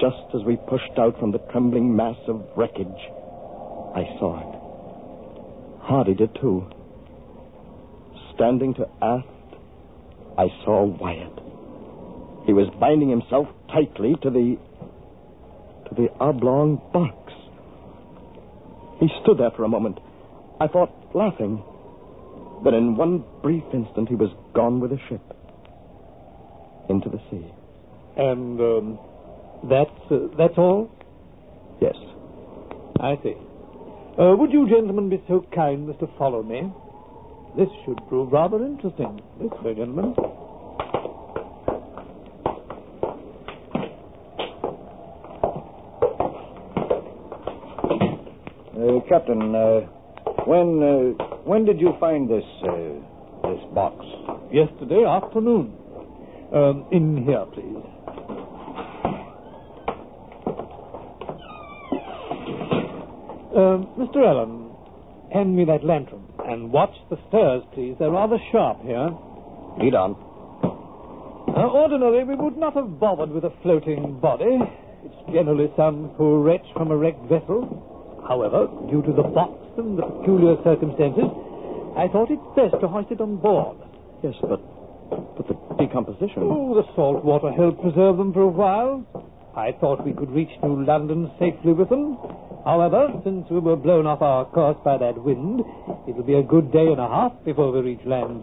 just 0.00 0.34
as 0.34 0.42
we 0.44 0.56
pushed 0.56 0.98
out 0.98 1.18
from 1.20 1.30
the 1.30 1.38
trembling 1.52 1.94
mass 1.94 2.16
of 2.26 2.42
wreckage, 2.56 2.86
I 3.94 4.04
saw 4.18 4.40
it. 4.40 5.82
Hardy 5.82 6.14
did 6.14 6.34
too. 6.40 6.66
Standing 8.34 8.74
to 8.74 8.88
aft, 9.00 9.28
I 10.36 10.48
saw 10.64 10.84
Wyatt. 10.84 11.45
He 12.46 12.52
was 12.52 12.68
binding 12.80 13.10
himself 13.10 13.48
tightly 13.68 14.14
to 14.22 14.30
the. 14.30 14.56
to 15.88 15.94
the 15.94 16.08
oblong 16.20 16.80
box. 16.92 17.32
He 19.00 19.08
stood 19.22 19.38
there 19.38 19.50
for 19.50 19.64
a 19.64 19.68
moment. 19.68 19.98
I 20.60 20.68
thought, 20.68 20.90
laughing. 21.14 21.62
But 22.64 22.72
in 22.72 22.96
one 22.96 23.24
brief 23.42 23.64
instant, 23.74 24.08
he 24.08 24.14
was 24.14 24.30
gone 24.54 24.80
with 24.80 24.90
the 24.90 24.98
ship. 25.08 25.20
Into 26.88 27.10
the 27.10 27.20
sea. 27.30 27.44
And 28.16 28.58
um, 28.60 28.98
that's 29.68 30.10
uh, 30.10 30.28
that's 30.38 30.56
all. 30.56 30.90
Yes. 31.82 31.94
I 33.00 33.16
see. 33.22 33.34
Uh, 34.18 34.34
would 34.36 34.50
you 34.50 34.66
gentlemen 34.70 35.10
be 35.10 35.22
so 35.28 35.44
kind 35.54 35.90
as 35.90 35.96
to 36.00 36.08
follow 36.16 36.42
me? 36.42 36.72
This 37.58 37.68
should 37.84 37.98
prove 38.08 38.32
rather 38.32 38.64
interesting. 38.64 39.20
This 39.38 39.50
way, 39.62 39.74
gentlemen. 39.74 40.14
Uh, 48.76 49.00
Captain, 49.16 49.54
uh, 49.54 49.80
when 50.44 50.82
uh, 50.84 51.24
when 51.48 51.64
did 51.64 51.80
you 51.80 51.94
find 51.98 52.28
this 52.28 52.44
uh, 52.62 53.48
this 53.48 53.64
box? 53.72 54.04
Yesterday 54.52 55.06
afternoon. 55.08 55.72
Um, 56.52 56.84
in 56.92 57.24
here, 57.24 57.46
please. 57.54 57.80
Um, 63.56 63.88
Mr. 63.96 64.18
Allen, 64.18 64.70
hand 65.32 65.56
me 65.56 65.64
that 65.64 65.82
lantern 65.82 66.22
and 66.44 66.70
watch 66.70 66.92
the 67.08 67.16
stairs, 67.28 67.62
please. 67.72 67.96
They're 67.98 68.10
rather 68.10 68.36
sharp 68.52 68.82
here. 68.82 69.08
Lead 69.80 69.94
on. 69.94 70.12
Uh, 71.56 71.72
ordinarily, 71.72 72.24
we 72.24 72.34
would 72.34 72.58
not 72.58 72.74
have 72.74 73.00
bothered 73.00 73.30
with 73.30 73.44
a 73.44 73.52
floating 73.62 74.20
body. 74.20 74.58
It's 75.04 75.32
generally 75.32 75.72
some 75.74 76.10
poor 76.18 76.42
wretch 76.42 76.66
from 76.74 76.90
a 76.90 76.96
wrecked 76.98 77.22
vessel. 77.30 77.95
However, 78.28 78.66
due 78.90 79.02
to 79.02 79.12
the 79.12 79.22
box 79.22 79.54
and 79.78 79.98
the 79.98 80.02
peculiar 80.02 80.56
circumstances, 80.64 81.30
I 81.96 82.08
thought 82.08 82.30
it 82.30 82.42
best 82.56 82.80
to 82.80 82.88
hoist 82.88 83.10
it 83.10 83.20
on 83.20 83.36
board. 83.36 83.78
Yes, 84.22 84.34
but 84.42 84.60
but 85.10 85.46
the 85.46 85.54
decomposition. 85.78 86.42
Oh, 86.42 86.74
the 86.74 86.82
salt 86.96 87.24
water 87.24 87.52
helped 87.52 87.80
preserve 87.80 88.16
them 88.16 88.32
for 88.32 88.42
a 88.42 88.48
while. 88.48 89.06
I 89.54 89.72
thought 89.72 90.04
we 90.04 90.12
could 90.12 90.30
reach 90.30 90.50
New 90.62 90.84
London 90.84 91.30
safely 91.38 91.72
with 91.72 91.88
them. 91.88 92.18
However, 92.64 93.08
since 93.22 93.46
we 93.48 93.60
were 93.60 93.76
blown 93.76 94.06
off 94.06 94.20
our 94.22 94.44
course 94.46 94.76
by 94.84 94.98
that 94.98 95.22
wind, 95.22 95.62
it'll 96.08 96.24
be 96.24 96.34
a 96.34 96.42
good 96.42 96.72
day 96.72 96.88
and 96.88 97.00
a 97.00 97.08
half 97.08 97.32
before 97.44 97.70
we 97.70 97.80
reach 97.80 98.04
land. 98.04 98.42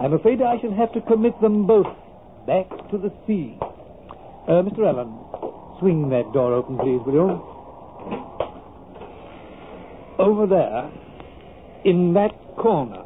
I'm 0.00 0.14
afraid 0.14 0.40
I 0.40 0.58
shall 0.60 0.72
have 0.72 0.92
to 0.94 1.00
commit 1.02 1.38
them 1.42 1.66
both 1.66 1.86
back 2.46 2.68
to 2.90 2.98
the 2.98 3.12
sea. 3.26 3.58
Uh, 4.48 4.64
Mr. 4.64 4.88
Allen, 4.88 5.12
swing 5.78 6.08
that 6.08 6.32
door 6.32 6.54
open, 6.54 6.78
please, 6.78 7.00
will 7.04 7.14
you? 7.14 7.54
Over 10.18 10.46
there, 10.46 10.90
in 11.84 12.14
that 12.14 12.32
corner. 12.56 13.04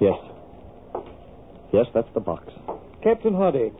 Yes. 0.00 0.18
Yes, 1.72 1.86
that's 1.92 2.08
the 2.14 2.20
box. 2.20 2.52
Captain 3.02 3.34
Hardy, 3.34 3.72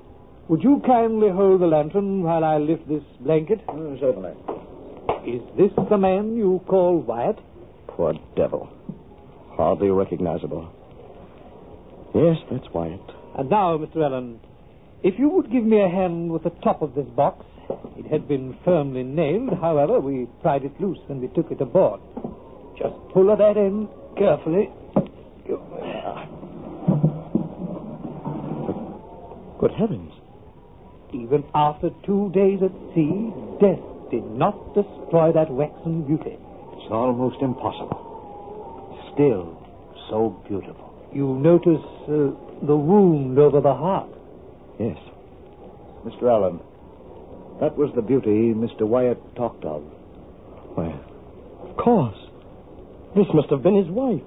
would 0.48 0.62
you 0.62 0.82
kindly 0.86 1.28
hold 1.30 1.60
the 1.60 1.66
lantern 1.66 2.22
while 2.22 2.44
I 2.44 2.58
lift 2.58 2.88
this 2.88 3.02
blanket? 3.20 3.60
Oh, 3.68 3.96
certainly. 4.00 4.32
Is 5.26 5.42
this 5.56 5.70
the 5.88 5.96
man 5.96 6.36
you 6.36 6.60
call 6.68 6.98
Wyatt? 6.98 7.38
Poor 7.88 8.14
devil. 8.36 8.68
Hardly 9.52 9.88
recognizable. 9.88 10.68
Yes, 12.14 12.36
that's 12.50 12.72
Wyatt. 12.72 13.00
And 13.38 13.50
now, 13.50 13.76
Mr. 13.78 14.04
Allen, 14.04 14.40
if 15.02 15.18
you 15.18 15.28
would 15.28 15.50
give 15.50 15.64
me 15.64 15.80
a 15.80 15.88
hand 15.88 16.30
with 16.30 16.42
the 16.44 16.50
top 16.62 16.82
of 16.82 16.94
this 16.94 17.06
box. 17.16 17.44
It 17.98 18.06
had 18.06 18.28
been 18.28 18.56
firmly 18.64 19.02
nailed, 19.02 19.58
however, 19.60 20.00
we 20.00 20.26
pried 20.42 20.64
it 20.64 20.80
loose 20.80 20.98
when 21.06 21.20
we 21.20 21.28
took 21.28 21.50
it 21.50 21.60
aboard. 21.60 22.00
Just 22.78 22.94
pull 23.12 23.30
at 23.32 23.38
that 23.38 23.56
end 23.56 23.88
carefully. 24.16 24.70
Good 29.58 29.70
heavens. 29.72 30.12
Even 31.14 31.44
after 31.54 31.90
two 32.04 32.30
days 32.34 32.60
at 32.62 32.72
sea, 32.94 33.32
death 33.60 33.80
did 34.10 34.24
not 34.30 34.74
destroy 34.74 35.32
that 35.32 35.50
waxen 35.50 36.02
beauty. 36.06 36.36
It's 36.36 36.92
almost 36.92 37.40
impossible. 37.40 38.02
Still 39.14 39.56
so 40.10 40.42
beautiful. 40.46 40.92
You 41.12 41.34
notice 41.36 41.84
uh, 42.04 42.36
the 42.66 42.76
wound 42.76 43.38
over 43.38 43.60
the 43.60 43.72
heart. 43.72 44.10
Yes. 44.78 44.98
Mr. 46.04 46.30
Allen, 46.30 46.60
that 47.60 47.76
was 47.76 47.90
the 47.94 48.02
beauty 48.02 48.52
Mr. 48.54 48.82
Wyatt 48.82 49.18
talked 49.34 49.64
of. 49.64 49.82
Why, 50.74 50.92
of 51.62 51.76
course. 51.76 52.18
This 53.16 53.26
must 53.32 53.48
have 53.48 53.62
been 53.62 53.76
his 53.76 53.88
wife. 53.88 54.22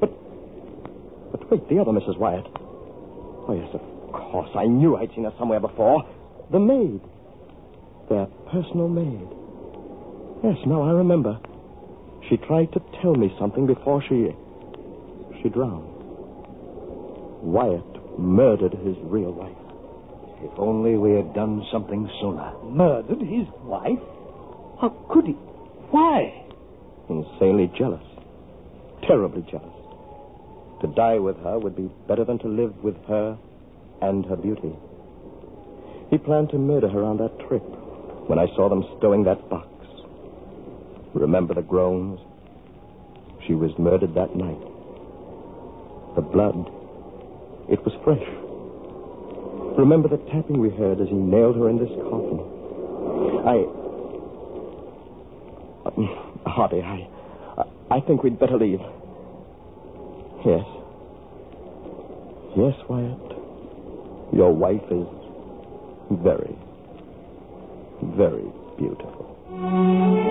But, 0.00 0.10
but 1.32 1.50
wait, 1.50 1.68
the 1.68 1.78
other 1.78 1.92
Mrs. 1.92 2.16
Wyatt. 2.16 2.46
Oh, 3.48 3.52
yes, 3.52 3.68
of 3.74 4.12
course. 4.12 4.48
I 4.56 4.64
knew 4.64 4.96
I'd 4.96 5.10
seen 5.14 5.24
her 5.24 5.34
somewhere 5.38 5.60
before. 5.60 6.08
The 6.50 6.58
maid. 6.58 7.00
Their 8.08 8.26
personal 8.50 8.88
maid. 8.88 9.28
Yes, 10.42 10.56
now 10.66 10.82
I 10.82 10.92
remember. 10.92 11.38
She 12.28 12.38
tried 12.38 12.72
to 12.72 12.80
tell 13.02 13.14
me 13.14 13.34
something 13.38 13.66
before 13.66 14.02
she. 14.02 14.32
she 15.42 15.48
drowned. 15.50 15.92
Wyatt 17.42 18.18
murdered 18.18 18.72
his 18.72 18.96
real 19.02 19.32
wife. 19.32 19.65
If 20.42 20.58
only 20.58 20.96
we 20.96 21.12
had 21.12 21.34
done 21.34 21.64
something 21.72 22.08
sooner. 22.20 22.52
Murdered 22.64 23.20
his 23.20 23.46
wife? 23.62 23.98
How 24.80 24.94
could 25.10 25.26
he? 25.26 25.32
Why? 25.90 26.44
Insanely 27.08 27.72
jealous. 27.78 28.02
Terribly 29.06 29.46
jealous. 29.50 29.72
To 30.82 30.88
die 30.88 31.18
with 31.18 31.36
her 31.38 31.58
would 31.58 31.74
be 31.74 31.90
better 32.06 32.24
than 32.24 32.38
to 32.40 32.48
live 32.48 32.76
with 32.82 32.96
her 33.06 33.38
and 34.02 34.26
her 34.26 34.36
beauty. 34.36 34.76
He 36.10 36.18
planned 36.18 36.50
to 36.50 36.58
murder 36.58 36.88
her 36.88 37.02
on 37.02 37.16
that 37.18 37.38
trip 37.48 37.64
when 38.28 38.38
I 38.38 38.46
saw 38.54 38.68
them 38.68 38.84
stowing 38.98 39.24
that 39.24 39.48
box. 39.48 39.68
Remember 41.14 41.54
the 41.54 41.62
groans? 41.62 42.20
She 43.46 43.54
was 43.54 43.70
murdered 43.78 44.14
that 44.14 44.36
night. 44.36 44.60
The 46.14 46.22
blood, 46.22 46.68
it 47.70 47.82
was 47.84 47.94
fresh. 48.04 48.45
Remember 49.78 50.08
the 50.08 50.16
tapping 50.32 50.58
we 50.58 50.70
heard 50.70 51.00
as 51.00 51.08
he 51.08 51.14
nailed 51.14 51.56
her 51.56 51.68
in 51.68 51.78
this 51.78 51.90
coffin. 52.08 52.40
I. 53.46 53.56
Uh, 55.86 56.50
Hardy, 56.50 56.80
I. 56.80 57.08
I 57.90 58.00
think 58.00 58.22
we'd 58.22 58.38
better 58.38 58.56
leave. 58.56 58.80
Yes. 60.44 60.64
Yes, 62.56 62.74
Wyatt. 62.88 63.36
Your 64.32 64.52
wife 64.52 64.82
is 64.90 65.06
very, 66.10 66.56
very 68.16 68.50
beautiful. 68.78 70.25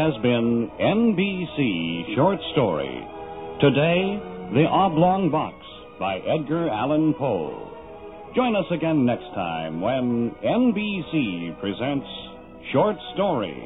Has 0.00 0.16
been 0.22 0.70
NBC 0.80 2.16
Short 2.16 2.38
Story. 2.52 3.06
Today, 3.60 4.16
The 4.54 4.64
Oblong 4.64 5.30
Box 5.30 5.56
by 5.98 6.16
Edgar 6.20 6.70
Allan 6.70 7.12
Poe. 7.12 8.32
Join 8.34 8.56
us 8.56 8.64
again 8.72 9.04
next 9.04 9.28
time 9.34 9.82
when 9.82 10.34
NBC 10.42 11.60
presents 11.60 12.06
Short 12.72 12.96
Story. 13.12 13.60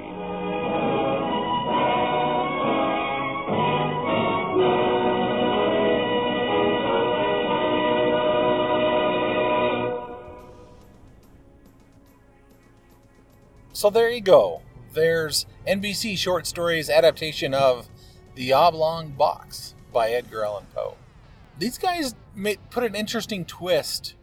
So 13.73 13.89
there 13.91 14.11
you 14.11 14.21
go. 14.21 14.63
There's 14.95 15.45
NBC 15.67 16.17
Short 16.17 16.47
Stories 16.47 16.89
adaptation 16.89 17.53
of 17.53 17.89
The 18.37 18.53
Oblong 18.53 19.11
Box 19.11 19.75
by 19.93 20.11
Edgar 20.11 20.45
Allan 20.45 20.67
Poe. 20.73 20.97
these 21.59 21.79
guys 21.79 22.15
put 22.71 22.85
an 22.85 22.95
interesting 22.95 23.45
twist 23.45 24.15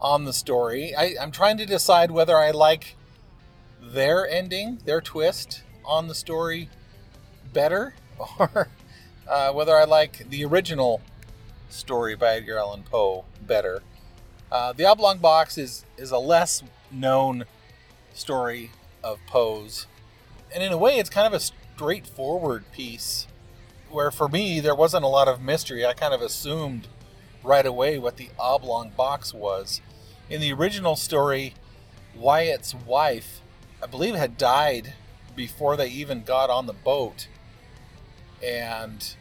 on 0.00 0.24
the 0.24 0.32
story. 0.32 0.94
I, 0.96 1.14
I'm 1.20 1.30
trying 1.30 1.58
to 1.58 1.66
decide 1.66 2.10
whether 2.10 2.38
I 2.38 2.52
like 2.52 2.96
their 3.82 4.26
ending, 4.26 4.78
their 4.86 5.02
twist 5.02 5.62
on 5.84 6.08
the 6.08 6.14
story 6.14 6.70
better, 7.52 7.94
or 8.38 8.68
uh, 9.28 9.52
whether 9.52 9.76
I 9.76 9.84
like 9.84 10.30
the 10.30 10.42
original 10.46 11.02
story 11.68 12.16
by 12.16 12.36
Edgar 12.36 12.56
Allan 12.56 12.82
Poe 12.82 13.26
better. 13.46 13.82
Uh, 14.50 14.72
the 14.72 14.86
Oblong 14.86 15.18
Box 15.18 15.58
is 15.58 15.84
is 15.98 16.12
a 16.12 16.18
less 16.18 16.62
known 16.90 17.44
story 18.14 18.70
of 19.04 19.18
Poe's, 19.26 19.86
and 20.54 20.62
in 20.62 20.72
a 20.72 20.78
way, 20.78 20.98
it's 20.98 21.10
kind 21.10 21.26
of 21.26 21.32
a 21.32 21.40
straightforward 21.40 22.70
piece. 22.72 23.26
Where 23.90 24.10
for 24.10 24.28
me, 24.28 24.60
there 24.60 24.74
wasn't 24.74 25.04
a 25.04 25.08
lot 25.08 25.28
of 25.28 25.40
mystery. 25.40 25.86
I 25.86 25.94
kind 25.94 26.12
of 26.12 26.20
assumed 26.20 26.88
right 27.42 27.64
away 27.64 27.98
what 27.98 28.16
the 28.16 28.30
oblong 28.38 28.90
box 28.90 29.32
was. 29.32 29.80
In 30.28 30.40
the 30.40 30.52
original 30.52 30.96
story, 30.96 31.54
Wyatt's 32.14 32.74
wife, 32.74 33.40
I 33.82 33.86
believe, 33.86 34.14
had 34.14 34.36
died 34.36 34.94
before 35.34 35.76
they 35.76 35.88
even 35.88 36.22
got 36.22 36.50
on 36.50 36.66
the 36.66 36.72
boat. 36.72 37.28
And 38.44 39.14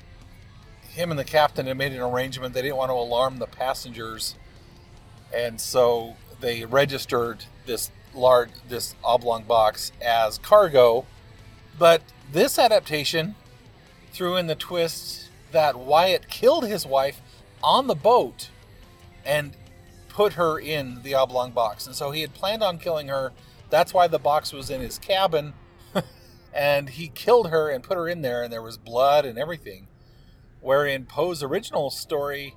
him 0.90 1.12
and 1.12 1.20
the 1.20 1.24
captain 1.24 1.68
had 1.68 1.78
made 1.78 1.94
an 1.94 2.02
arrangement. 2.02 2.54
They 2.54 2.63
didn't 2.63 2.78
want 2.78 2.90
to 2.90 2.96
alarm 2.96 3.38
the 3.38 3.48
passengers. 3.48 4.36
And 5.34 5.62
so 5.62 6.16
they 6.42 6.66
registered 6.66 7.46
this 7.66 7.92
large, 8.13 8.50
this 8.68 8.96
oblong 9.04 9.44
box 9.44 9.92
as 10.02 10.40
cargo. 10.40 11.06
But 11.78 12.02
this 12.32 12.58
adaptation 12.58 13.36
threw 14.12 14.36
in 14.36 14.48
the 14.48 14.56
twist 14.56 15.30
that 15.52 15.78
Wyatt 15.78 16.28
killed 16.28 16.66
his 16.66 16.86
wife 16.86 17.22
on 17.63 17.88
the 17.88 17.96
boat 17.96 18.50
and 19.26 19.56
put 20.10 20.34
her 20.34 20.60
in 20.60 21.02
the 21.04 21.13
oblong 21.13 21.52
box. 21.52 21.86
And 21.86 21.96
so 21.96 22.12
he 22.12 22.22
had 22.22 22.34
planned 22.34 22.63
on 22.63 22.80
killing 22.80 23.08
her. 23.10 23.34
That's 23.70 23.94
why 23.94 24.08
the 24.08 24.20
box 24.20 24.52
was 24.52 24.70
in 24.70 24.82
his 24.82 24.98
cabin. 24.98 25.54
and 26.54 26.90
he 26.90 27.10
killed 27.10 27.50
her 27.50 27.70
and 27.70 27.84
put 27.84 27.98
her 27.98 28.08
in 28.08 28.22
there, 28.22 28.44
and 28.44 28.52
there 28.52 28.62
was 28.62 28.78
blood 28.78 29.26
and 29.26 29.38
everything. 29.38 29.88
Wherein 30.60 31.06
Poe's 31.06 31.44
original 31.44 31.92
story, 31.92 32.56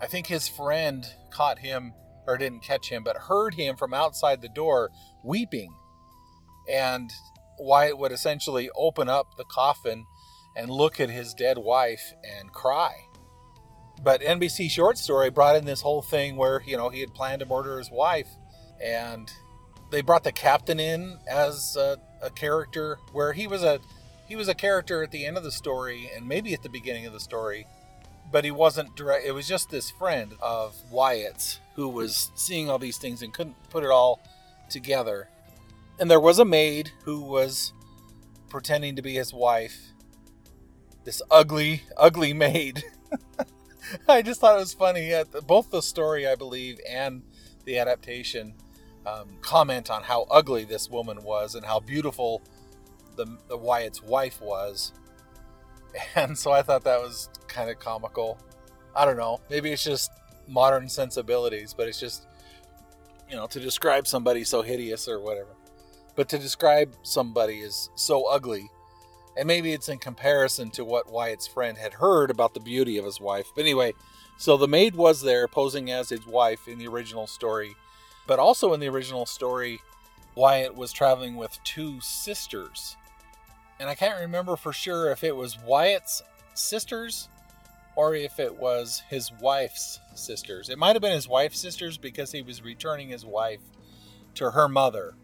I 0.00 0.06
think 0.06 0.26
his 0.26 0.48
friend 0.48 1.06
caught 1.30 1.58
him, 1.58 1.92
or 2.26 2.38
didn't 2.38 2.62
catch 2.62 2.88
him, 2.88 3.04
but 3.04 3.16
heard 3.16 3.54
him 3.54 3.76
from 3.76 3.92
outside 3.92 4.40
the 4.40 4.48
door 4.48 4.90
weeping. 5.22 5.74
And 6.70 7.10
Wyatt 7.60 7.98
would 7.98 8.12
essentially 8.12 8.70
open 8.76 9.08
up 9.08 9.36
the 9.36 9.44
coffin 9.44 10.06
and 10.56 10.70
look 10.70 10.98
at 10.98 11.10
his 11.10 11.34
dead 11.34 11.58
wife 11.58 12.12
and 12.24 12.52
cry. 12.52 13.06
But 14.02 14.22
NBC 14.22 14.70
Short 14.70 14.98
Story 14.98 15.30
brought 15.30 15.56
in 15.56 15.66
this 15.66 15.82
whole 15.82 16.02
thing 16.02 16.36
where, 16.36 16.62
you 16.66 16.76
know, 16.76 16.88
he 16.88 17.00
had 17.00 17.14
planned 17.14 17.40
to 17.40 17.46
murder 17.46 17.78
his 17.78 17.90
wife. 17.90 18.28
And 18.82 19.30
they 19.90 20.00
brought 20.00 20.24
the 20.24 20.32
captain 20.32 20.80
in 20.80 21.18
as 21.28 21.76
a, 21.76 21.98
a 22.22 22.30
character 22.30 22.98
where 23.12 23.32
he 23.32 23.46
was 23.46 23.62
a 23.62 23.80
he 24.26 24.36
was 24.36 24.48
a 24.48 24.54
character 24.54 25.02
at 25.02 25.10
the 25.10 25.26
end 25.26 25.36
of 25.36 25.42
the 25.42 25.50
story 25.50 26.08
and 26.14 26.26
maybe 26.26 26.54
at 26.54 26.62
the 26.62 26.68
beginning 26.68 27.06
of 27.06 27.12
the 27.12 27.20
story 27.20 27.66
but 28.32 28.44
he 28.44 28.50
wasn't 28.50 28.94
direct 28.96 29.26
it 29.26 29.32
was 29.32 29.48
just 29.48 29.70
this 29.70 29.90
friend 29.90 30.34
of 30.40 30.76
Wyatt's 30.90 31.60
who 31.74 31.88
was 31.88 32.30
seeing 32.34 32.70
all 32.70 32.78
these 32.78 32.98
things 32.98 33.22
and 33.22 33.34
couldn't 33.34 33.56
put 33.70 33.84
it 33.84 33.90
all 33.90 34.20
together 34.68 35.28
and 36.00 36.10
there 36.10 36.20
was 36.20 36.38
a 36.38 36.44
maid 36.44 36.90
who 37.04 37.20
was 37.20 37.72
pretending 38.48 38.96
to 38.96 39.02
be 39.02 39.14
his 39.14 39.32
wife 39.32 39.92
this 41.04 41.22
ugly 41.30 41.82
ugly 41.96 42.32
maid 42.46 42.82
I 44.08 44.22
just 44.22 44.40
thought 44.40 44.56
it 44.56 44.60
was 44.60 44.74
funny. 44.74 45.12
Both 45.46 45.70
the 45.70 45.82
story, 45.82 46.26
I 46.26 46.34
believe, 46.34 46.78
and 46.88 47.22
the 47.64 47.78
adaptation 47.78 48.54
um, 49.06 49.28
comment 49.40 49.90
on 49.90 50.02
how 50.02 50.26
ugly 50.30 50.64
this 50.64 50.88
woman 50.88 51.22
was 51.22 51.54
and 51.54 51.64
how 51.64 51.80
beautiful 51.80 52.42
the, 53.16 53.26
the 53.48 53.56
Wyatt's 53.56 54.02
wife 54.02 54.40
was. 54.40 54.92
And 56.14 56.38
so 56.38 56.52
I 56.52 56.62
thought 56.62 56.84
that 56.84 57.00
was 57.00 57.28
kind 57.48 57.68
of 57.68 57.80
comical. 57.80 58.38
I 58.94 59.04
don't 59.04 59.16
know. 59.16 59.40
Maybe 59.50 59.72
it's 59.72 59.82
just 59.82 60.12
modern 60.46 60.88
sensibilities, 60.88 61.74
but 61.74 61.88
it's 61.88 61.98
just, 61.98 62.28
you 63.28 63.34
know, 63.34 63.48
to 63.48 63.58
describe 63.58 64.06
somebody 64.06 64.44
so 64.44 64.62
hideous 64.62 65.08
or 65.08 65.18
whatever. 65.18 65.50
But 66.20 66.28
to 66.28 66.38
describe 66.38 66.96
somebody 67.02 67.62
as 67.62 67.88
so 67.94 68.26
ugly 68.26 68.68
and 69.38 69.46
maybe 69.46 69.72
it's 69.72 69.88
in 69.88 69.96
comparison 69.96 70.68
to 70.72 70.84
what 70.84 71.10
Wyatt's 71.10 71.46
friend 71.46 71.78
had 71.78 71.94
heard 71.94 72.30
about 72.30 72.52
the 72.52 72.60
beauty 72.60 72.98
of 72.98 73.06
his 73.06 73.18
wife. 73.18 73.46
But 73.54 73.62
anyway, 73.62 73.94
so 74.36 74.58
the 74.58 74.68
maid 74.68 74.96
was 74.96 75.22
there 75.22 75.48
posing 75.48 75.90
as 75.90 76.10
his 76.10 76.26
wife 76.26 76.68
in 76.68 76.76
the 76.76 76.88
original 76.88 77.26
story. 77.26 77.74
But 78.26 78.38
also 78.38 78.74
in 78.74 78.80
the 78.80 78.90
original 78.90 79.24
story, 79.24 79.78
Wyatt 80.34 80.74
was 80.76 80.92
traveling 80.92 81.36
with 81.36 81.58
two 81.64 82.02
sisters. 82.02 82.98
And 83.78 83.88
I 83.88 83.94
can't 83.94 84.20
remember 84.20 84.56
for 84.56 84.74
sure 84.74 85.10
if 85.10 85.24
it 85.24 85.34
was 85.34 85.56
Wyatt's 85.64 86.22
sisters 86.52 87.30
or 87.96 88.14
if 88.14 88.38
it 88.38 88.56
was 88.56 89.04
his 89.08 89.32
wife's 89.40 89.98
sisters. 90.14 90.68
It 90.68 90.76
might 90.76 90.96
have 90.96 91.00
been 91.00 91.12
his 91.12 91.26
wife's 91.26 91.60
sisters 91.60 91.96
because 91.96 92.32
he 92.32 92.42
was 92.42 92.62
returning 92.62 93.08
his 93.08 93.24
wife 93.24 93.62
to 94.34 94.50
her 94.50 94.68
mother 94.68 95.14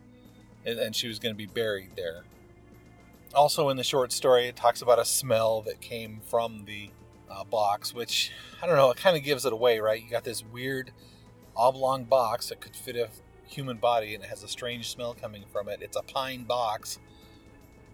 and 0.66 0.94
she 0.94 1.08
was 1.08 1.18
going 1.18 1.34
to 1.34 1.38
be 1.38 1.46
buried 1.46 1.90
there 1.96 2.24
also 3.36 3.68
in 3.68 3.76
the 3.76 3.84
short 3.84 4.10
story, 4.10 4.46
it 4.46 4.56
talks 4.56 4.82
about 4.82 4.98
a 4.98 5.04
smell 5.04 5.62
that 5.62 5.80
came 5.80 6.20
from 6.26 6.64
the 6.64 6.90
uh, 7.30 7.44
box, 7.44 7.94
which 7.94 8.32
I 8.62 8.66
don't 8.66 8.76
know, 8.76 8.90
it 8.90 8.96
kind 8.96 9.16
of 9.16 9.22
gives 9.22 9.44
it 9.44 9.52
away, 9.52 9.78
right? 9.78 10.02
You 10.02 10.10
got 10.10 10.24
this 10.24 10.44
weird 10.44 10.90
oblong 11.54 12.04
box 12.04 12.48
that 12.48 12.60
could 12.60 12.74
fit 12.74 12.96
a 12.96 13.08
human 13.46 13.76
body, 13.76 14.14
and 14.14 14.24
it 14.24 14.30
has 14.30 14.42
a 14.42 14.48
strange 14.48 14.90
smell 14.90 15.14
coming 15.14 15.44
from 15.52 15.68
it. 15.68 15.80
It's 15.82 15.96
a 15.96 16.02
pine 16.02 16.44
box. 16.44 16.98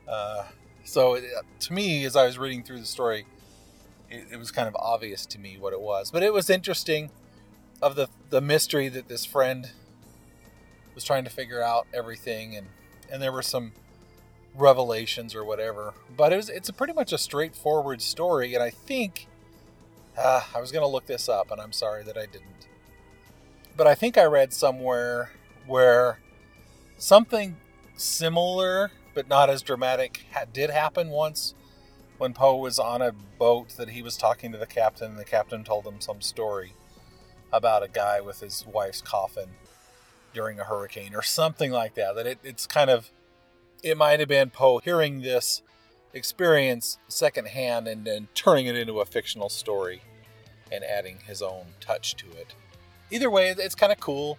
Uh, 0.09 0.45
so 0.85 1.15
it, 1.15 1.25
to 1.61 1.73
me, 1.73 2.05
as 2.05 2.17
I 2.17 2.25
was 2.27 2.39
reading 2.39 2.63
through 2.63 2.81
the 2.81 2.87
story, 2.87 3.27
it, 4.11 4.27
it 4.33 4.37
was 4.39 4.51
kind 4.51 4.69
of 4.69 4.77
obvious 4.77 5.27
to 5.27 5.39
me 5.39 5.57
what 5.59 5.73
it 5.73 5.81
was. 5.81 6.11
But 6.11 6.23
it 6.23 6.33
was 6.33 6.49
interesting 6.49 7.11
of 7.81 7.97
the 7.97 8.09
the 8.31 8.41
mystery 8.41 8.89
that 8.89 9.09
this 9.09 9.25
friend 9.25 9.73
was 10.95 11.05
trying 11.05 11.25
to 11.25 11.31
figure 11.31 11.63
out 11.63 11.87
everything, 11.93 12.57
and 12.57 12.69
and 13.11 13.23
there 13.23 13.33
were 13.33 13.43
some 13.43 13.73
revelations 14.55 15.35
or 15.35 15.45
whatever. 15.45 15.95
But 16.17 16.33
it 16.33 16.37
was 16.37 16.49
it's 16.49 16.71
pretty 16.71 16.93
much 16.93 17.13
a 17.13 17.19
straightforward 17.19 18.03
story, 18.03 18.55
and 18.55 18.63
I 18.63 18.71
think 18.71 19.29
uh, 20.17 20.43
I 20.55 20.61
was 20.61 20.73
going 20.73 20.83
to 20.83 20.89
look 20.89 21.07
this 21.07 21.29
up, 21.29 21.51
and 21.51 21.61
I'm 21.61 21.73
sorry 21.73 22.03
that 22.05 22.17
I 22.17 22.27
didn't. 22.27 22.69
But 23.77 23.87
I 23.87 23.95
think 23.95 24.19
I 24.19 24.25
read 24.25 24.53
somewhere 24.53 25.33
where 25.67 26.19
something 26.99 27.57
similar 27.97 28.91
but 29.15 29.29
not 29.29 29.51
as 29.51 29.63
dramatic 29.63 30.25
ha- 30.33 30.45
did 30.53 30.71
happen 30.71 31.09
once 31.09 31.55
when 32.19 32.33
Poe 32.33 32.57
was 32.57 32.79
on 32.79 33.03
a 33.03 33.13
boat 33.13 33.71
that 33.77 33.91
he 33.91 34.03
was 34.03 34.17
talking 34.17 34.53
to 34.53 34.59
the 34.59 34.67
captain, 34.67 35.11
and 35.11 35.19
the 35.19 35.25
captain 35.25 35.65
told 35.65 35.87
him 35.87 36.01
some 36.01 36.21
story 36.21 36.75
about 37.53 37.83
a 37.83 37.89
guy 37.89 38.21
with 38.21 38.41
his 38.41 38.65
wife's 38.67 39.03
coffin 39.03 39.51
during 40.33 40.59
a 40.59 40.65
hurricane 40.65 41.15
or 41.15 41.23
something 41.23 41.71
like 41.71 41.95
that. 41.95 42.15
That 42.15 42.27
it, 42.27 42.39
it's 42.43 42.67
kind 42.67 42.91
of 42.91 43.11
it 43.83 43.97
might 43.97 44.21
have 44.21 44.29
been 44.29 44.51
Poe 44.51 44.79
hearing 44.79 45.23
this 45.23 45.63
experience 46.13 46.99
secondhand 47.09 47.89
and 47.89 48.05
then 48.05 48.29
turning 48.35 48.67
it 48.67 48.77
into 48.77 49.01
a 49.01 49.07
fictional 49.07 49.49
story 49.49 50.03
and 50.71 50.85
adding 50.85 51.19
his 51.27 51.43
own 51.43 51.67
touch 51.81 52.15
to 52.17 52.27
it. 52.33 52.55
Either 53.11 53.31
way, 53.31 53.51
it's 53.51 53.75
kind 53.75 53.93
of 53.93 54.01
cool. 54.01 54.39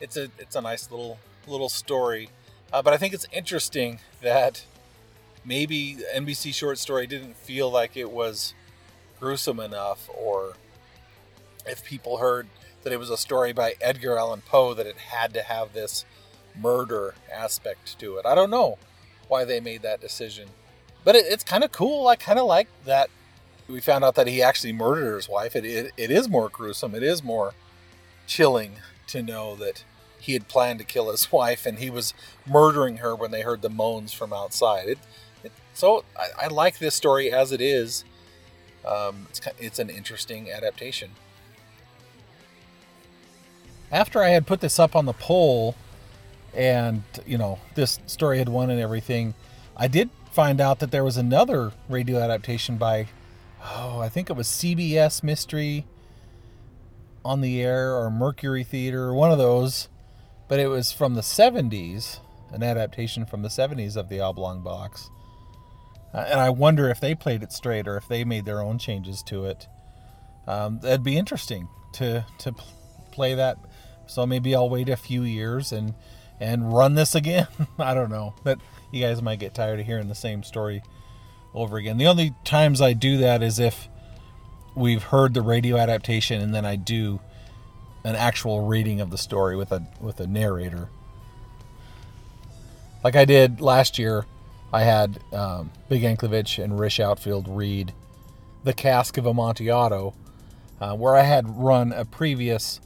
It's 0.00 0.16
a 0.16 0.28
it's 0.38 0.56
a 0.56 0.60
nice 0.60 0.90
little 0.90 1.18
little 1.46 1.68
story, 1.68 2.30
uh, 2.72 2.82
but 2.82 2.92
I 2.92 2.96
think 2.96 3.14
it's 3.14 3.26
interesting 3.32 4.00
that 4.22 4.64
maybe 5.44 5.98
NBC 6.14 6.54
short 6.54 6.78
story 6.78 7.06
didn't 7.06 7.36
feel 7.36 7.70
like 7.70 7.96
it 7.96 8.10
was 8.10 8.54
gruesome 9.18 9.60
enough, 9.60 10.08
or 10.16 10.54
if 11.66 11.84
people 11.84 12.16
heard 12.16 12.48
that 12.82 12.92
it 12.92 12.98
was 12.98 13.10
a 13.10 13.16
story 13.16 13.52
by 13.52 13.74
Edgar 13.80 14.18
Allan 14.18 14.42
Poe, 14.42 14.74
that 14.74 14.86
it 14.86 14.96
had 14.96 15.34
to 15.34 15.42
have 15.42 15.72
this 15.72 16.04
murder 16.58 17.14
aspect 17.32 17.98
to 18.00 18.16
it. 18.16 18.26
I 18.26 18.34
don't 18.34 18.50
know 18.50 18.78
why 19.28 19.44
they 19.44 19.60
made 19.60 19.82
that 19.82 20.00
decision, 20.00 20.48
but 21.04 21.14
it, 21.14 21.26
it's 21.28 21.44
kind 21.44 21.64
of 21.64 21.72
cool. 21.72 22.08
I 22.08 22.16
kind 22.16 22.38
of 22.38 22.46
like 22.46 22.68
that 22.84 23.10
we 23.70 23.80
found 23.80 24.04
out 24.04 24.14
that 24.16 24.26
he 24.26 24.42
actually 24.42 24.72
murdered 24.72 25.16
his 25.16 25.28
wife. 25.28 25.54
It, 25.54 25.64
it, 25.64 25.92
it 25.96 26.10
is 26.10 26.28
more 26.28 26.48
gruesome. 26.48 26.94
It 26.94 27.02
is 27.02 27.22
more 27.22 27.54
chilling 28.26 28.76
to 29.08 29.22
know 29.22 29.54
that 29.56 29.84
he 30.18 30.34
had 30.34 30.48
planned 30.48 30.78
to 30.80 30.84
kill 30.84 31.10
his 31.10 31.32
wife 31.32 31.66
and 31.66 31.78
he 31.78 31.90
was 31.90 32.14
murdering 32.46 32.98
her 32.98 33.14
when 33.14 33.30
they 33.30 33.42
heard 33.42 33.62
the 33.62 33.70
moans 33.70 34.12
from 34.12 34.32
outside. 34.32 34.88
It, 34.88 34.98
it 35.44 35.52
so 35.72 36.04
I, 36.16 36.44
I, 36.44 36.46
like 36.48 36.78
this 36.78 36.94
story 36.94 37.32
as 37.32 37.52
it 37.52 37.60
is. 37.60 38.04
Um, 38.86 39.26
it's, 39.30 39.40
it's 39.58 39.78
an 39.78 39.90
interesting 39.90 40.50
adaptation. 40.50 41.10
After 43.92 44.22
I 44.22 44.30
had 44.30 44.46
put 44.46 44.60
this 44.60 44.78
up 44.78 44.94
on 44.94 45.06
the 45.06 45.12
poll, 45.12 45.74
and 46.54 47.02
you 47.26 47.38
know 47.38 47.58
this 47.74 47.98
story 48.06 48.38
had 48.38 48.48
won 48.48 48.70
and 48.70 48.80
everything 48.80 49.34
i 49.76 49.86
did 49.86 50.10
find 50.32 50.60
out 50.60 50.80
that 50.80 50.90
there 50.90 51.04
was 51.04 51.16
another 51.16 51.70
radio 51.88 52.18
adaptation 52.18 52.76
by 52.76 53.06
oh, 53.62 54.00
I 54.00 54.08
think 54.08 54.30
it 54.30 54.34
was 54.34 54.48
CBS 54.48 55.22
Mystery 55.22 55.86
on 57.24 57.40
the 57.40 57.60
Air 57.60 57.94
or 57.94 58.10
Mercury 58.10 58.64
Theater, 58.64 59.12
one 59.12 59.30
of 59.30 59.38
those, 59.38 59.88
but 60.48 60.58
it 60.58 60.68
was 60.68 60.92
from 60.92 61.14
the 61.14 61.20
70s, 61.20 62.20
an 62.50 62.62
adaptation 62.62 63.26
from 63.26 63.42
the 63.42 63.48
70s 63.48 63.96
of 63.96 64.08
the 64.08 64.20
Oblong 64.20 64.62
Box. 64.62 65.10
Uh, 66.12 66.24
and 66.28 66.40
I 66.40 66.50
wonder 66.50 66.88
if 66.88 67.00
they 67.00 67.14
played 67.14 67.42
it 67.42 67.52
straight 67.52 67.86
or 67.86 67.96
if 67.96 68.08
they 68.08 68.24
made 68.24 68.44
their 68.44 68.60
own 68.60 68.78
changes 68.78 69.22
to 69.24 69.44
it. 69.44 69.68
Um, 70.46 70.80
that'd 70.80 71.04
be 71.04 71.16
interesting 71.16 71.68
to 71.94 72.24
to 72.38 72.54
play 73.12 73.34
that. 73.34 73.58
So 74.10 74.26
maybe 74.26 74.54
I'll 74.54 74.68
wait 74.68 74.88
a 74.88 74.96
few 74.96 75.22
years 75.22 75.72
and 75.72 75.94
and 76.40 76.72
run 76.72 76.94
this 76.94 77.14
again. 77.14 77.46
I 77.78 77.94
don't 77.94 78.10
know, 78.10 78.34
but 78.42 78.58
you 78.90 79.00
guys 79.00 79.22
might 79.22 79.38
get 79.38 79.54
tired 79.54 79.78
of 79.78 79.86
hearing 79.86 80.08
the 80.08 80.14
same 80.14 80.42
story 80.42 80.82
over 81.54 81.76
again. 81.76 81.98
The 81.98 82.06
only 82.06 82.34
times 82.44 82.80
I 82.80 82.92
do 82.92 83.18
that 83.18 83.42
is 83.42 83.58
if 83.58 83.88
we've 84.74 85.02
heard 85.02 85.34
the 85.34 85.42
radio 85.42 85.76
adaptation 85.76 86.40
and 86.40 86.54
then 86.54 86.64
I 86.64 86.76
do 86.76 87.20
an 88.04 88.16
actual 88.16 88.66
reading 88.66 89.00
of 89.00 89.10
the 89.10 89.18
story 89.18 89.56
with 89.56 89.70
a 89.70 89.86
with 90.00 90.18
a 90.20 90.26
narrator. 90.26 90.88
Like 93.04 93.16
I 93.16 93.24
did 93.24 93.60
last 93.60 93.98
year, 93.98 94.26
I 94.72 94.82
had 94.82 95.20
um, 95.32 95.70
Big 95.88 96.02
Anklevich 96.02 96.62
and 96.62 96.78
Rish 96.78 97.00
Outfield 97.00 97.48
read 97.48 97.92
The 98.64 98.72
Cask 98.72 99.16
of 99.16 99.26
Amontillado, 99.26 100.14
uh, 100.80 100.94
where 100.96 101.16
I 101.16 101.22
had 101.22 101.58
run 101.58 101.92
a 101.92 102.04
previous 102.04 102.80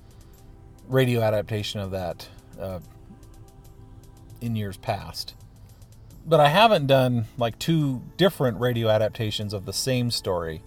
radio 0.88 1.20
adaptation 1.20 1.80
of 1.80 1.90
that 1.92 2.28
uh, 2.60 2.80
in 4.40 4.56
years 4.56 4.76
past. 4.76 5.34
But 6.26 6.40
I 6.40 6.48
haven't 6.48 6.86
done 6.86 7.26
like 7.36 7.58
two 7.58 8.02
different 8.16 8.58
radio 8.58 8.88
adaptations 8.88 9.52
of 9.52 9.66
the 9.66 9.72
same 9.72 10.10
story. 10.10 10.62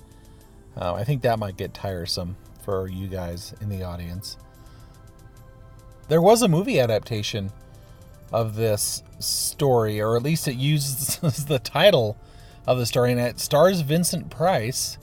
Uh, 0.80 0.94
I 0.94 1.04
think 1.04 1.24
that 1.24 1.40
might 1.40 1.58
get 1.58 1.74
tiresome 1.74 2.38
for 2.64 2.88
you 2.88 3.08
guys 3.08 3.54
in 3.62 3.70
the 3.70 3.84
audience. 3.84 4.38
There 6.08 6.22
was 6.22 6.42
a 6.42 6.48
movie 6.48 6.80
adaptation 6.80 7.52
of 8.32 8.56
this 8.56 9.04
story, 9.20 10.00
or 10.00 10.16
at 10.16 10.24
least 10.24 10.48
it 10.48 10.56
uses 10.56 11.46
the 11.46 11.60
title 11.60 12.18
of 12.66 12.78
the 12.78 12.86
story, 12.86 13.12
and 13.12 13.22
it 13.22 13.40
stars 13.40 13.82
Vincent 13.82 14.30
Price. 14.30 14.98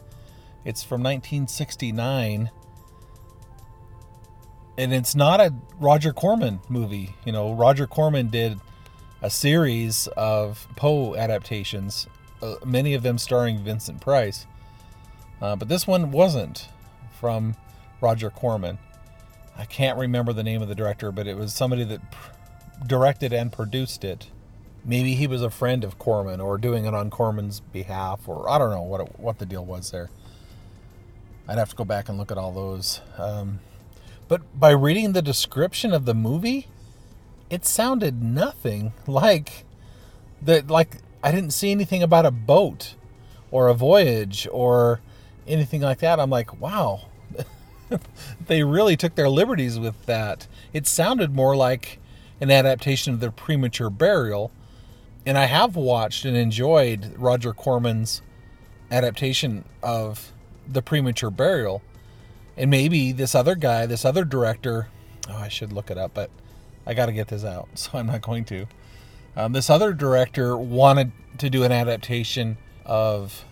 It's 0.64 0.82
from 0.82 1.02
1969. 1.02 2.50
And 4.76 4.92
it's 4.92 5.14
not 5.14 5.40
a 5.40 5.54
Roger 5.78 6.12
Corman 6.12 6.60
movie. 6.68 7.14
You 7.24 7.32
know, 7.32 7.52
Roger 7.52 7.86
Corman 7.86 8.28
did 8.28 8.58
a 9.22 9.30
series 9.30 10.06
of 10.16 10.66
Poe 10.76 11.14
adaptations, 11.16 12.06
uh, 12.42 12.56
many 12.64 12.94
of 12.94 13.02
them 13.02 13.16
starring 13.16 13.62
Vincent 13.62 14.00
Price. 14.00 14.46
Uh, 15.40 15.56
but 15.56 15.68
this 15.68 15.86
one 15.86 16.10
wasn't 16.10 16.68
from 17.20 17.56
Roger 18.00 18.30
Corman. 18.30 18.78
I 19.56 19.64
can't 19.64 19.98
remember 19.98 20.32
the 20.32 20.42
name 20.42 20.60
of 20.60 20.68
the 20.68 20.74
director, 20.74 21.12
but 21.12 21.26
it 21.26 21.36
was 21.36 21.54
somebody 21.54 21.84
that 21.84 22.10
pr- 22.10 22.32
directed 22.86 23.32
and 23.32 23.52
produced 23.52 24.04
it. 24.04 24.28
Maybe 24.84 25.14
he 25.14 25.26
was 25.26 25.40
a 25.40 25.50
friend 25.50 25.84
of 25.84 25.98
Corman 25.98 26.40
or 26.40 26.58
doing 26.58 26.84
it 26.84 26.92
on 26.92 27.08
Corman's 27.08 27.60
behalf, 27.60 28.28
or 28.28 28.50
I 28.50 28.58
don't 28.58 28.70
know 28.70 28.82
what 28.82 29.00
it, 29.00 29.18
what 29.18 29.38
the 29.38 29.46
deal 29.46 29.64
was 29.64 29.90
there. 29.90 30.10
I'd 31.48 31.58
have 31.58 31.70
to 31.70 31.76
go 31.76 31.84
back 31.84 32.08
and 32.08 32.18
look 32.18 32.30
at 32.30 32.36
all 32.36 32.52
those. 32.52 33.00
Um, 33.16 33.60
but 34.34 34.58
by 34.58 34.72
reading 34.72 35.12
the 35.12 35.22
description 35.22 35.92
of 35.92 36.06
the 36.06 36.12
movie, 36.12 36.66
it 37.50 37.64
sounded 37.64 38.20
nothing 38.20 38.92
like 39.06 39.64
that. 40.42 40.68
Like 40.68 40.96
I 41.22 41.30
didn't 41.30 41.52
see 41.52 41.70
anything 41.70 42.02
about 42.02 42.26
a 42.26 42.32
boat 42.32 42.96
or 43.52 43.68
a 43.68 43.74
voyage 43.74 44.48
or 44.50 45.00
anything 45.46 45.82
like 45.82 46.00
that. 46.00 46.18
I'm 46.18 46.30
like, 46.30 46.60
wow, 46.60 47.02
they 48.48 48.64
really 48.64 48.96
took 48.96 49.14
their 49.14 49.28
liberties 49.28 49.78
with 49.78 50.04
that. 50.06 50.48
It 50.72 50.88
sounded 50.88 51.32
more 51.32 51.54
like 51.54 52.00
an 52.40 52.50
adaptation 52.50 53.14
of 53.14 53.20
the 53.20 53.30
premature 53.30 53.88
burial. 53.88 54.50
And 55.24 55.38
I 55.38 55.44
have 55.44 55.76
watched 55.76 56.24
and 56.24 56.36
enjoyed 56.36 57.14
Roger 57.16 57.52
Corman's 57.52 58.20
adaptation 58.90 59.64
of 59.80 60.32
the 60.66 60.82
premature 60.82 61.30
burial. 61.30 61.82
And 62.56 62.70
maybe 62.70 63.12
this 63.12 63.34
other 63.34 63.54
guy, 63.54 63.86
this 63.86 64.04
other 64.04 64.24
director, 64.24 64.88
oh, 65.28 65.36
I 65.36 65.48
should 65.48 65.72
look 65.72 65.90
it 65.90 65.98
up, 65.98 66.12
but 66.14 66.30
I 66.86 66.94
got 66.94 67.06
to 67.06 67.12
get 67.12 67.28
this 67.28 67.44
out, 67.44 67.68
so 67.74 67.90
I'm 67.94 68.06
not 68.06 68.22
going 68.22 68.44
to. 68.46 68.66
Um, 69.36 69.52
this 69.52 69.68
other 69.68 69.92
director 69.92 70.56
wanted 70.56 71.12
to 71.38 71.50
do 71.50 71.64
an 71.64 71.72
adaptation 71.72 72.56
of 72.84 73.44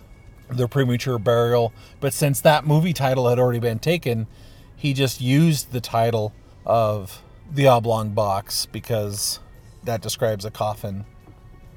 the 0.49 0.67
premature 0.67 1.19
burial, 1.19 1.73
but 1.99 2.13
since 2.13 2.39
that 2.41 2.65
movie 2.65 2.93
title 2.93 3.27
had 3.27 3.39
already 3.39 3.59
been 3.59 3.79
taken, 3.79 4.27
he 4.75 4.93
just 4.93 5.19
used 5.19 5.71
the 5.71 5.81
title 5.81 6.33
of 6.65 7.21
the 7.51 7.67
oblong 7.67 8.11
box 8.11 8.65
because 8.65 9.39
that 9.83 10.01
describes 10.01 10.45
a 10.45 10.51
coffin, 10.51 11.05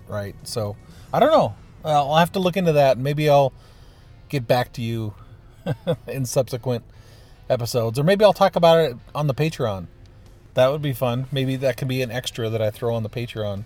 right? 0.09 0.37
So 0.45 0.77
I 1.13 1.21
don't 1.21 1.31
know. 1.31 1.55
I'll 1.85 2.17
have 2.17 2.33
to 2.33 2.39
look 2.39 2.57
into 2.57 2.73
that. 2.73 2.99
Maybe 2.99 3.29
I'll 3.29 3.53
get 4.29 4.47
back 4.47 4.73
to 4.75 4.83
you 4.83 5.15
in 6.07 6.27
subsequent 6.27 6.85
episodes, 7.49 7.99
or 7.99 8.05
maybe 8.05 8.25
I'll 8.25 8.33
talk 8.33 8.57
about 8.57 8.79
it 8.79 8.97
on 9.15 9.27
the 9.27 9.35
Patreon. 9.35 9.87
That 10.55 10.69
would 10.73 10.83
be 10.83 10.93
fun. 10.93 11.27
Maybe 11.31 11.57
that 11.57 11.77
could 11.77 11.89
be 11.89 12.03
an 12.03 12.11
extra 12.11 12.49
that 12.49 12.63
I 12.63 12.71
throw 12.71 12.95
on 12.95 13.03
the 13.03 13.11
Patreon 13.11 13.65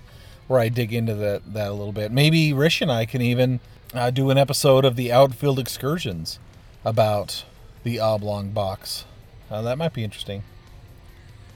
where 0.48 0.58
I 0.58 0.68
dig 0.68 0.92
into 0.92 1.14
that, 1.14 1.52
that 1.54 1.68
a 1.68 1.72
little 1.72 1.92
bit. 1.92 2.10
Maybe 2.10 2.52
Rish 2.52 2.82
and 2.82 2.90
I 2.90 3.06
can 3.06 3.22
even 3.22 3.60
uh, 3.94 4.10
do 4.10 4.30
an 4.30 4.38
episode 4.38 4.84
of 4.84 4.96
the 4.96 5.12
outfield 5.12 5.60
excursions 5.60 6.40
about 6.84 7.44
the 7.84 8.00
oblong 8.00 8.50
box. 8.50 9.04
Uh, 9.50 9.62
that 9.62 9.78
might 9.78 9.92
be 9.92 10.02
interesting. 10.02 10.42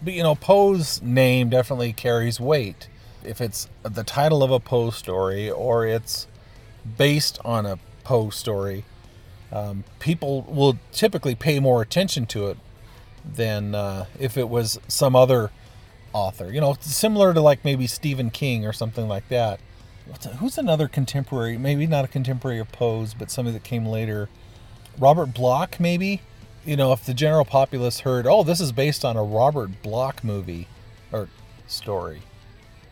But 0.02 0.12
you 0.12 0.22
know, 0.22 0.34
Poe's 0.34 1.02
name 1.02 1.48
definitely 1.48 1.92
carries 1.92 2.38
weight. 2.38 2.88
If 3.24 3.40
it's 3.40 3.68
the 3.82 4.04
title 4.04 4.42
of 4.42 4.50
a 4.50 4.60
Poe 4.60 4.90
story 4.90 5.50
or 5.50 5.86
it's 5.86 6.26
based 6.98 7.38
on 7.44 7.66
a 7.66 7.78
Poe 8.04 8.30
story, 8.30 8.84
um, 9.54 9.84
people 10.00 10.42
will 10.42 10.76
typically 10.92 11.36
pay 11.36 11.60
more 11.60 11.80
attention 11.80 12.26
to 12.26 12.48
it 12.48 12.58
than 13.24 13.74
uh, 13.74 14.06
if 14.18 14.36
it 14.36 14.48
was 14.48 14.80
some 14.88 15.14
other 15.14 15.52
author. 16.12 16.52
You 16.52 16.60
know, 16.60 16.76
similar 16.80 17.32
to 17.32 17.40
like 17.40 17.64
maybe 17.64 17.86
Stephen 17.86 18.30
King 18.30 18.66
or 18.66 18.72
something 18.72 19.06
like 19.06 19.28
that. 19.28 19.60
What's 20.06 20.26
who's 20.26 20.58
another 20.58 20.88
contemporary? 20.88 21.56
Maybe 21.56 21.86
not 21.86 22.04
a 22.04 22.08
contemporary 22.08 22.58
of 22.58 22.70
Poe's, 22.72 23.14
but 23.14 23.30
somebody 23.30 23.54
that 23.54 23.64
came 23.64 23.86
later. 23.86 24.28
Robert 24.98 25.32
Bloch, 25.32 25.78
maybe. 25.78 26.20
You 26.66 26.76
know, 26.76 26.92
if 26.92 27.04
the 27.06 27.14
general 27.14 27.44
populace 27.44 28.00
heard, 28.00 28.26
"Oh, 28.26 28.42
this 28.42 28.60
is 28.60 28.72
based 28.72 29.04
on 29.04 29.16
a 29.16 29.22
Robert 29.22 29.82
Bloch 29.82 30.24
movie 30.24 30.66
or 31.12 31.28
story," 31.68 32.22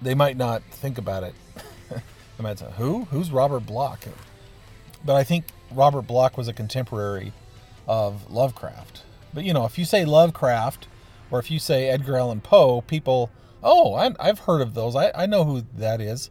they 0.01 0.15
might 0.15 0.37
not 0.37 0.63
think 0.71 0.97
about 0.97 1.25
it. 1.25 1.35
they 1.91 2.43
might 2.43 2.61
say, 2.61 2.71
"Who? 2.77 3.07
Who's 3.07 3.33
Robert 3.33 3.67
Bloch?" 3.67 4.05
But 5.05 5.17
I 5.17 5.25
think 5.25 5.47
Robert 5.75 6.03
Bloch 6.03 6.37
was 6.37 6.49
a 6.49 6.53
contemporary 6.53 7.33
of 7.87 8.31
Lovecraft. 8.31 9.03
But 9.35 9.45
you 9.45 9.53
know, 9.53 9.65
if 9.65 9.79
you 9.79 9.85
say 9.85 10.05
Lovecraft 10.05 10.87
or 11.31 11.39
if 11.39 11.51
you 11.51 11.59
say 11.59 11.89
Edgar 11.89 12.17
Allan 12.17 12.41
Poe, 12.41 12.83
people, 12.83 13.31
oh, 13.63 13.95
I, 13.95 14.15
I've 14.21 14.41
heard 14.41 14.61
of 14.61 14.75
those. 14.75 14.95
I, 14.95 15.11
I 15.15 15.27
know 15.27 15.45
who 15.45 15.65
that 15.75 16.01
is. 16.01 16.31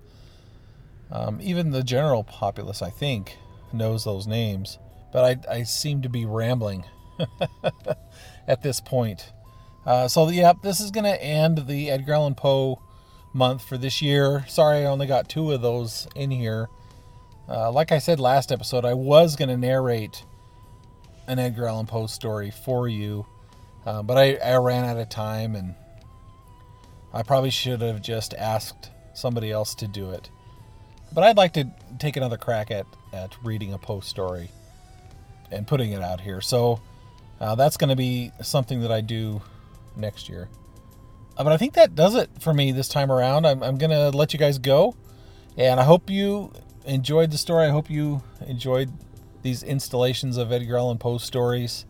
Um, 1.11 1.39
even 1.41 1.71
the 1.71 1.83
general 1.83 2.23
populace, 2.23 2.81
I 2.81 2.89
think, 2.89 3.37
knows 3.73 4.05
those 4.05 4.27
names. 4.27 4.77
But 5.11 5.45
I, 5.49 5.55
I 5.55 5.63
seem 5.63 6.01
to 6.03 6.09
be 6.09 6.25
rambling 6.25 6.85
at 8.47 8.61
this 8.61 8.79
point. 8.79 9.33
Uh, 9.85 10.07
so, 10.07 10.29
yeah, 10.29 10.53
this 10.61 10.79
is 10.79 10.91
going 10.91 11.05
to 11.05 11.21
end 11.21 11.67
the 11.67 11.89
Edgar 11.89 12.13
Allan 12.13 12.35
Poe 12.35 12.79
month 13.33 13.63
for 13.63 13.77
this 13.77 14.01
year. 14.01 14.45
Sorry, 14.47 14.79
I 14.79 14.85
only 14.85 15.07
got 15.07 15.27
two 15.27 15.51
of 15.51 15.61
those 15.61 16.07
in 16.15 16.31
here. 16.31 16.69
Uh, 17.49 17.71
like 17.71 17.91
I 17.91 17.99
said 17.99 18.19
last 18.19 18.51
episode, 18.51 18.85
I 18.85 18.93
was 18.93 19.35
going 19.35 19.49
to 19.49 19.57
narrate 19.57 20.23
an 21.27 21.39
Edgar 21.39 21.67
Allan 21.67 21.85
Poe 21.85 22.07
story 22.07 22.51
for 22.51 22.87
you, 22.87 23.25
uh, 23.85 24.03
but 24.03 24.17
I, 24.17 24.35
I 24.35 24.55
ran 24.57 24.85
out 24.85 24.97
of 24.97 25.09
time 25.09 25.55
and 25.55 25.75
I 27.13 27.23
probably 27.23 27.49
should 27.49 27.81
have 27.81 28.01
just 28.01 28.33
asked 28.33 28.89
somebody 29.13 29.51
else 29.51 29.75
to 29.75 29.87
do 29.87 30.11
it. 30.11 30.29
But 31.13 31.23
I'd 31.23 31.37
like 31.37 31.53
to 31.53 31.69
take 31.99 32.15
another 32.15 32.37
crack 32.37 32.71
at, 32.71 32.85
at 33.11 33.35
reading 33.43 33.73
a 33.73 33.77
Poe 33.77 33.99
story 33.99 34.49
and 35.51 35.67
putting 35.67 35.91
it 35.91 36.01
out 36.01 36.21
here. 36.21 36.39
So 36.39 36.79
uh, 37.39 37.55
that's 37.55 37.75
going 37.75 37.89
to 37.89 37.95
be 37.95 38.31
something 38.41 38.81
that 38.81 38.91
I 38.91 39.01
do 39.01 39.41
next 39.97 40.29
year. 40.29 40.47
Uh, 41.35 41.43
but 41.43 41.51
I 41.51 41.57
think 41.57 41.73
that 41.73 41.95
does 41.95 42.15
it 42.15 42.29
for 42.39 42.53
me 42.53 42.71
this 42.71 42.87
time 42.87 43.11
around. 43.11 43.45
I'm, 43.45 43.61
I'm 43.61 43.77
going 43.77 43.91
to 43.91 44.15
let 44.15 44.31
you 44.31 44.39
guys 44.39 44.57
go. 44.57 44.95
And 45.57 45.79
I 45.79 45.83
hope 45.83 46.09
you 46.09 46.53
enjoyed 46.85 47.31
the 47.31 47.37
story. 47.37 47.65
I 47.65 47.69
hope 47.69 47.89
you 47.89 48.23
enjoyed 48.45 48.91
these 49.41 49.63
installations 49.63 50.37
of 50.37 50.51
Edgar 50.51 50.77
Allan 50.77 50.97
Poe 50.97 51.17
stories. 51.17 51.85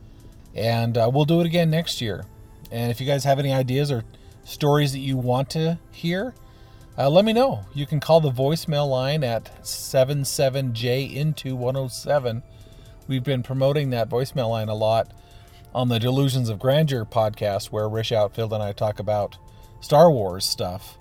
And 0.53 0.97
uh, 0.97 1.09
we'll 1.13 1.25
do 1.25 1.39
it 1.39 1.45
again 1.45 1.69
next 1.69 2.01
year. 2.01 2.25
And 2.71 2.91
if 2.91 2.99
you 2.99 3.07
guys 3.07 3.23
have 3.23 3.39
any 3.39 3.53
ideas 3.53 3.91
or 3.91 4.03
stories 4.43 4.91
that 4.93 4.99
you 4.99 5.17
want 5.17 5.49
to 5.51 5.79
hear, 5.91 6.33
uh, 6.97 7.09
let 7.09 7.25
me 7.25 7.33
know. 7.33 7.61
You 7.73 7.85
can 7.85 7.99
call 7.99 8.21
the 8.21 8.31
voicemail 8.31 8.89
line 8.89 9.23
at 9.23 9.63
77J 9.63 11.13
into 11.13 11.55
107. 11.55 12.43
we've 13.07 13.23
been 13.23 13.43
promoting 13.43 13.89
that 13.89 14.09
voicemail 14.09 14.49
line 14.49 14.69
a 14.69 14.75
lot 14.75 15.13
on 15.73 15.87
the 15.87 15.99
Delusions 15.99 16.49
of 16.49 16.59
Grandeur 16.59 17.05
podcast, 17.05 17.67
where 17.67 17.87
Rish 17.87 18.11
Outfield 18.11 18.51
and 18.51 18.61
I 18.61 18.73
talk 18.73 18.99
about 18.99 19.37
Star 19.79 20.11
Wars 20.11 20.45
stuff. 20.45 20.97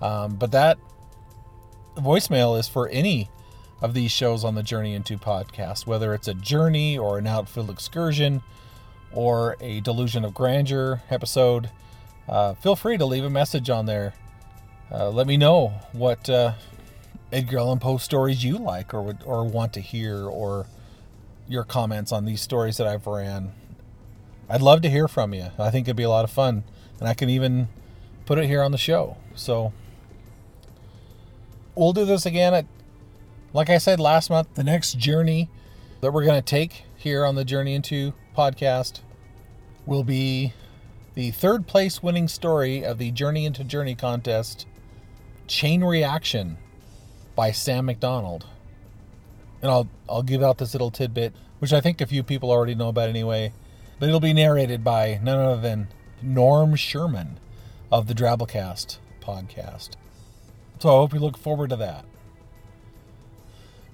Um, 0.00 0.36
but 0.36 0.52
that 0.52 0.78
voicemail 2.00 2.58
is 2.58 2.68
for 2.68 2.88
any 2.88 3.28
of 3.80 3.94
these 3.94 4.10
shows 4.10 4.44
on 4.44 4.54
the 4.54 4.62
Journey 4.62 4.94
Into 4.94 5.16
podcast, 5.18 5.86
whether 5.86 6.14
it's 6.14 6.28
a 6.28 6.34
journey 6.34 6.98
or 6.98 7.18
an 7.18 7.26
outfield 7.26 7.70
excursion 7.70 8.42
or 9.12 9.56
a 9.60 9.80
Delusion 9.80 10.24
of 10.24 10.34
Grandeur 10.34 11.02
episode. 11.10 11.70
Uh, 12.28 12.54
feel 12.54 12.76
free 12.76 12.98
to 12.98 13.06
leave 13.06 13.24
a 13.24 13.30
message 13.30 13.70
on 13.70 13.86
there. 13.86 14.14
Uh, 14.90 15.10
let 15.10 15.26
me 15.26 15.36
know 15.36 15.72
what 15.92 16.28
uh, 16.28 16.52
Edgar 17.32 17.58
Allan 17.58 17.78
Poe 17.78 17.98
stories 17.98 18.44
you 18.44 18.58
like 18.58 18.92
or 18.92 19.02
would, 19.02 19.18
or 19.24 19.44
want 19.44 19.72
to 19.74 19.80
hear, 19.80 20.24
or 20.24 20.66
your 21.46 21.64
comments 21.64 22.12
on 22.12 22.24
these 22.24 22.40
stories 22.40 22.76
that 22.78 22.86
I've 22.86 23.06
ran. 23.06 23.52
I'd 24.48 24.62
love 24.62 24.82
to 24.82 24.90
hear 24.90 25.08
from 25.08 25.34
you. 25.34 25.48
I 25.58 25.70
think 25.70 25.86
it'd 25.86 25.96
be 25.96 26.02
a 26.02 26.10
lot 26.10 26.24
of 26.24 26.30
fun, 26.30 26.64
and 26.98 27.08
I 27.08 27.14
can 27.14 27.28
even 27.28 27.68
put 28.26 28.38
it 28.38 28.46
here 28.46 28.62
on 28.62 28.72
the 28.72 28.78
show. 28.78 29.16
So 29.34 29.72
we'll 31.78 31.92
do 31.92 32.04
this 32.04 32.26
again 32.26 32.54
at, 32.54 32.66
like 33.52 33.70
I 33.70 33.78
said 33.78 34.00
last 34.00 34.30
month, 34.30 34.54
the 34.54 34.64
next 34.64 34.98
journey 34.98 35.48
that 36.00 36.12
we're 36.12 36.24
going 36.24 36.40
to 36.40 36.42
take 36.42 36.84
here 36.96 37.24
on 37.24 37.36
the 37.36 37.44
Journey 37.44 37.74
Into 37.74 38.12
podcast 38.36 39.00
will 39.86 40.04
be 40.04 40.52
the 41.14 41.30
third 41.30 41.66
place 41.66 42.02
winning 42.02 42.28
story 42.28 42.84
of 42.84 42.98
the 42.98 43.10
Journey 43.12 43.46
Into 43.46 43.64
Journey 43.64 43.94
contest, 43.94 44.66
Chain 45.46 45.82
Reaction 45.84 46.58
by 47.34 47.52
Sam 47.52 47.86
McDonald. 47.86 48.46
And 49.62 49.70
I'll 49.70 49.88
I'll 50.08 50.22
give 50.22 50.42
out 50.42 50.58
this 50.58 50.74
little 50.74 50.90
tidbit, 50.90 51.34
which 51.58 51.72
I 51.72 51.80
think 51.80 52.00
a 52.00 52.06
few 52.06 52.22
people 52.22 52.50
already 52.50 52.74
know 52.74 52.88
about 52.88 53.08
anyway. 53.08 53.52
But 53.98 54.08
it'll 54.08 54.20
be 54.20 54.32
narrated 54.32 54.84
by 54.84 55.18
none 55.22 55.38
other 55.38 55.60
than 55.60 55.88
Norm 56.22 56.76
Sherman 56.76 57.40
of 57.90 58.06
the 58.06 58.14
Drabblecast 58.14 58.98
podcast. 59.20 59.90
So 60.80 60.90
I 60.90 60.92
hope 60.92 61.12
you 61.12 61.18
look 61.18 61.36
forward 61.36 61.70
to 61.70 61.76
that. 61.76 62.04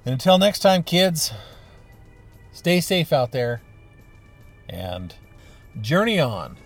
And 0.05 0.13
until 0.13 0.37
next 0.37 0.59
time, 0.59 0.83
kids, 0.83 1.33
stay 2.53 2.81
safe 2.83 3.11
out 3.11 3.33
there 3.33 3.63
and 4.69 5.15
journey 5.81 6.21
on. 6.21 6.59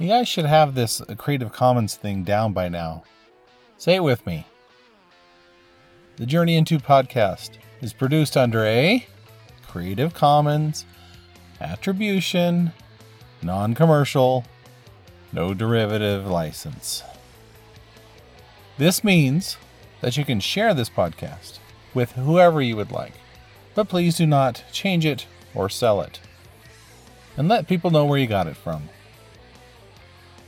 You 0.00 0.08
guys 0.08 0.26
should 0.26 0.46
have 0.46 0.74
this 0.74 1.00
Creative 1.16 1.52
Commons 1.52 1.94
thing 1.94 2.24
down 2.24 2.52
by 2.52 2.68
now. 2.68 3.04
Say 3.78 3.94
it 3.94 4.02
with 4.02 4.26
me. 4.26 4.44
The 6.16 6.26
Journey 6.26 6.54
Into 6.54 6.78
podcast 6.78 7.58
is 7.80 7.92
produced 7.92 8.36
under 8.36 8.64
a 8.64 9.04
Creative 9.66 10.14
Commons 10.14 10.86
Attribution, 11.60 12.70
Non 13.42 13.74
Commercial, 13.74 14.44
No 15.32 15.54
Derivative 15.54 16.24
license. 16.28 17.02
This 18.78 19.02
means 19.02 19.56
that 20.02 20.16
you 20.16 20.24
can 20.24 20.38
share 20.38 20.72
this 20.72 20.88
podcast 20.88 21.58
with 21.94 22.12
whoever 22.12 22.62
you 22.62 22.76
would 22.76 22.92
like, 22.92 23.14
but 23.74 23.88
please 23.88 24.16
do 24.16 24.24
not 24.24 24.62
change 24.70 25.04
it 25.04 25.26
or 25.52 25.68
sell 25.68 26.00
it. 26.00 26.20
And 27.36 27.48
let 27.48 27.66
people 27.66 27.90
know 27.90 28.04
where 28.04 28.20
you 28.20 28.28
got 28.28 28.46
it 28.46 28.56
from. 28.56 28.88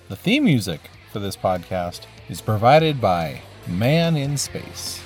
The 0.09 0.14
theme 0.14 0.45
music 0.45 0.91
for 1.12 1.19
this 1.19 1.37
podcast 1.37 2.03
is 2.29 2.41
provided 2.41 3.01
by 3.01 3.41
Man 3.67 4.17
in 4.17 4.37
Space. 4.37 5.01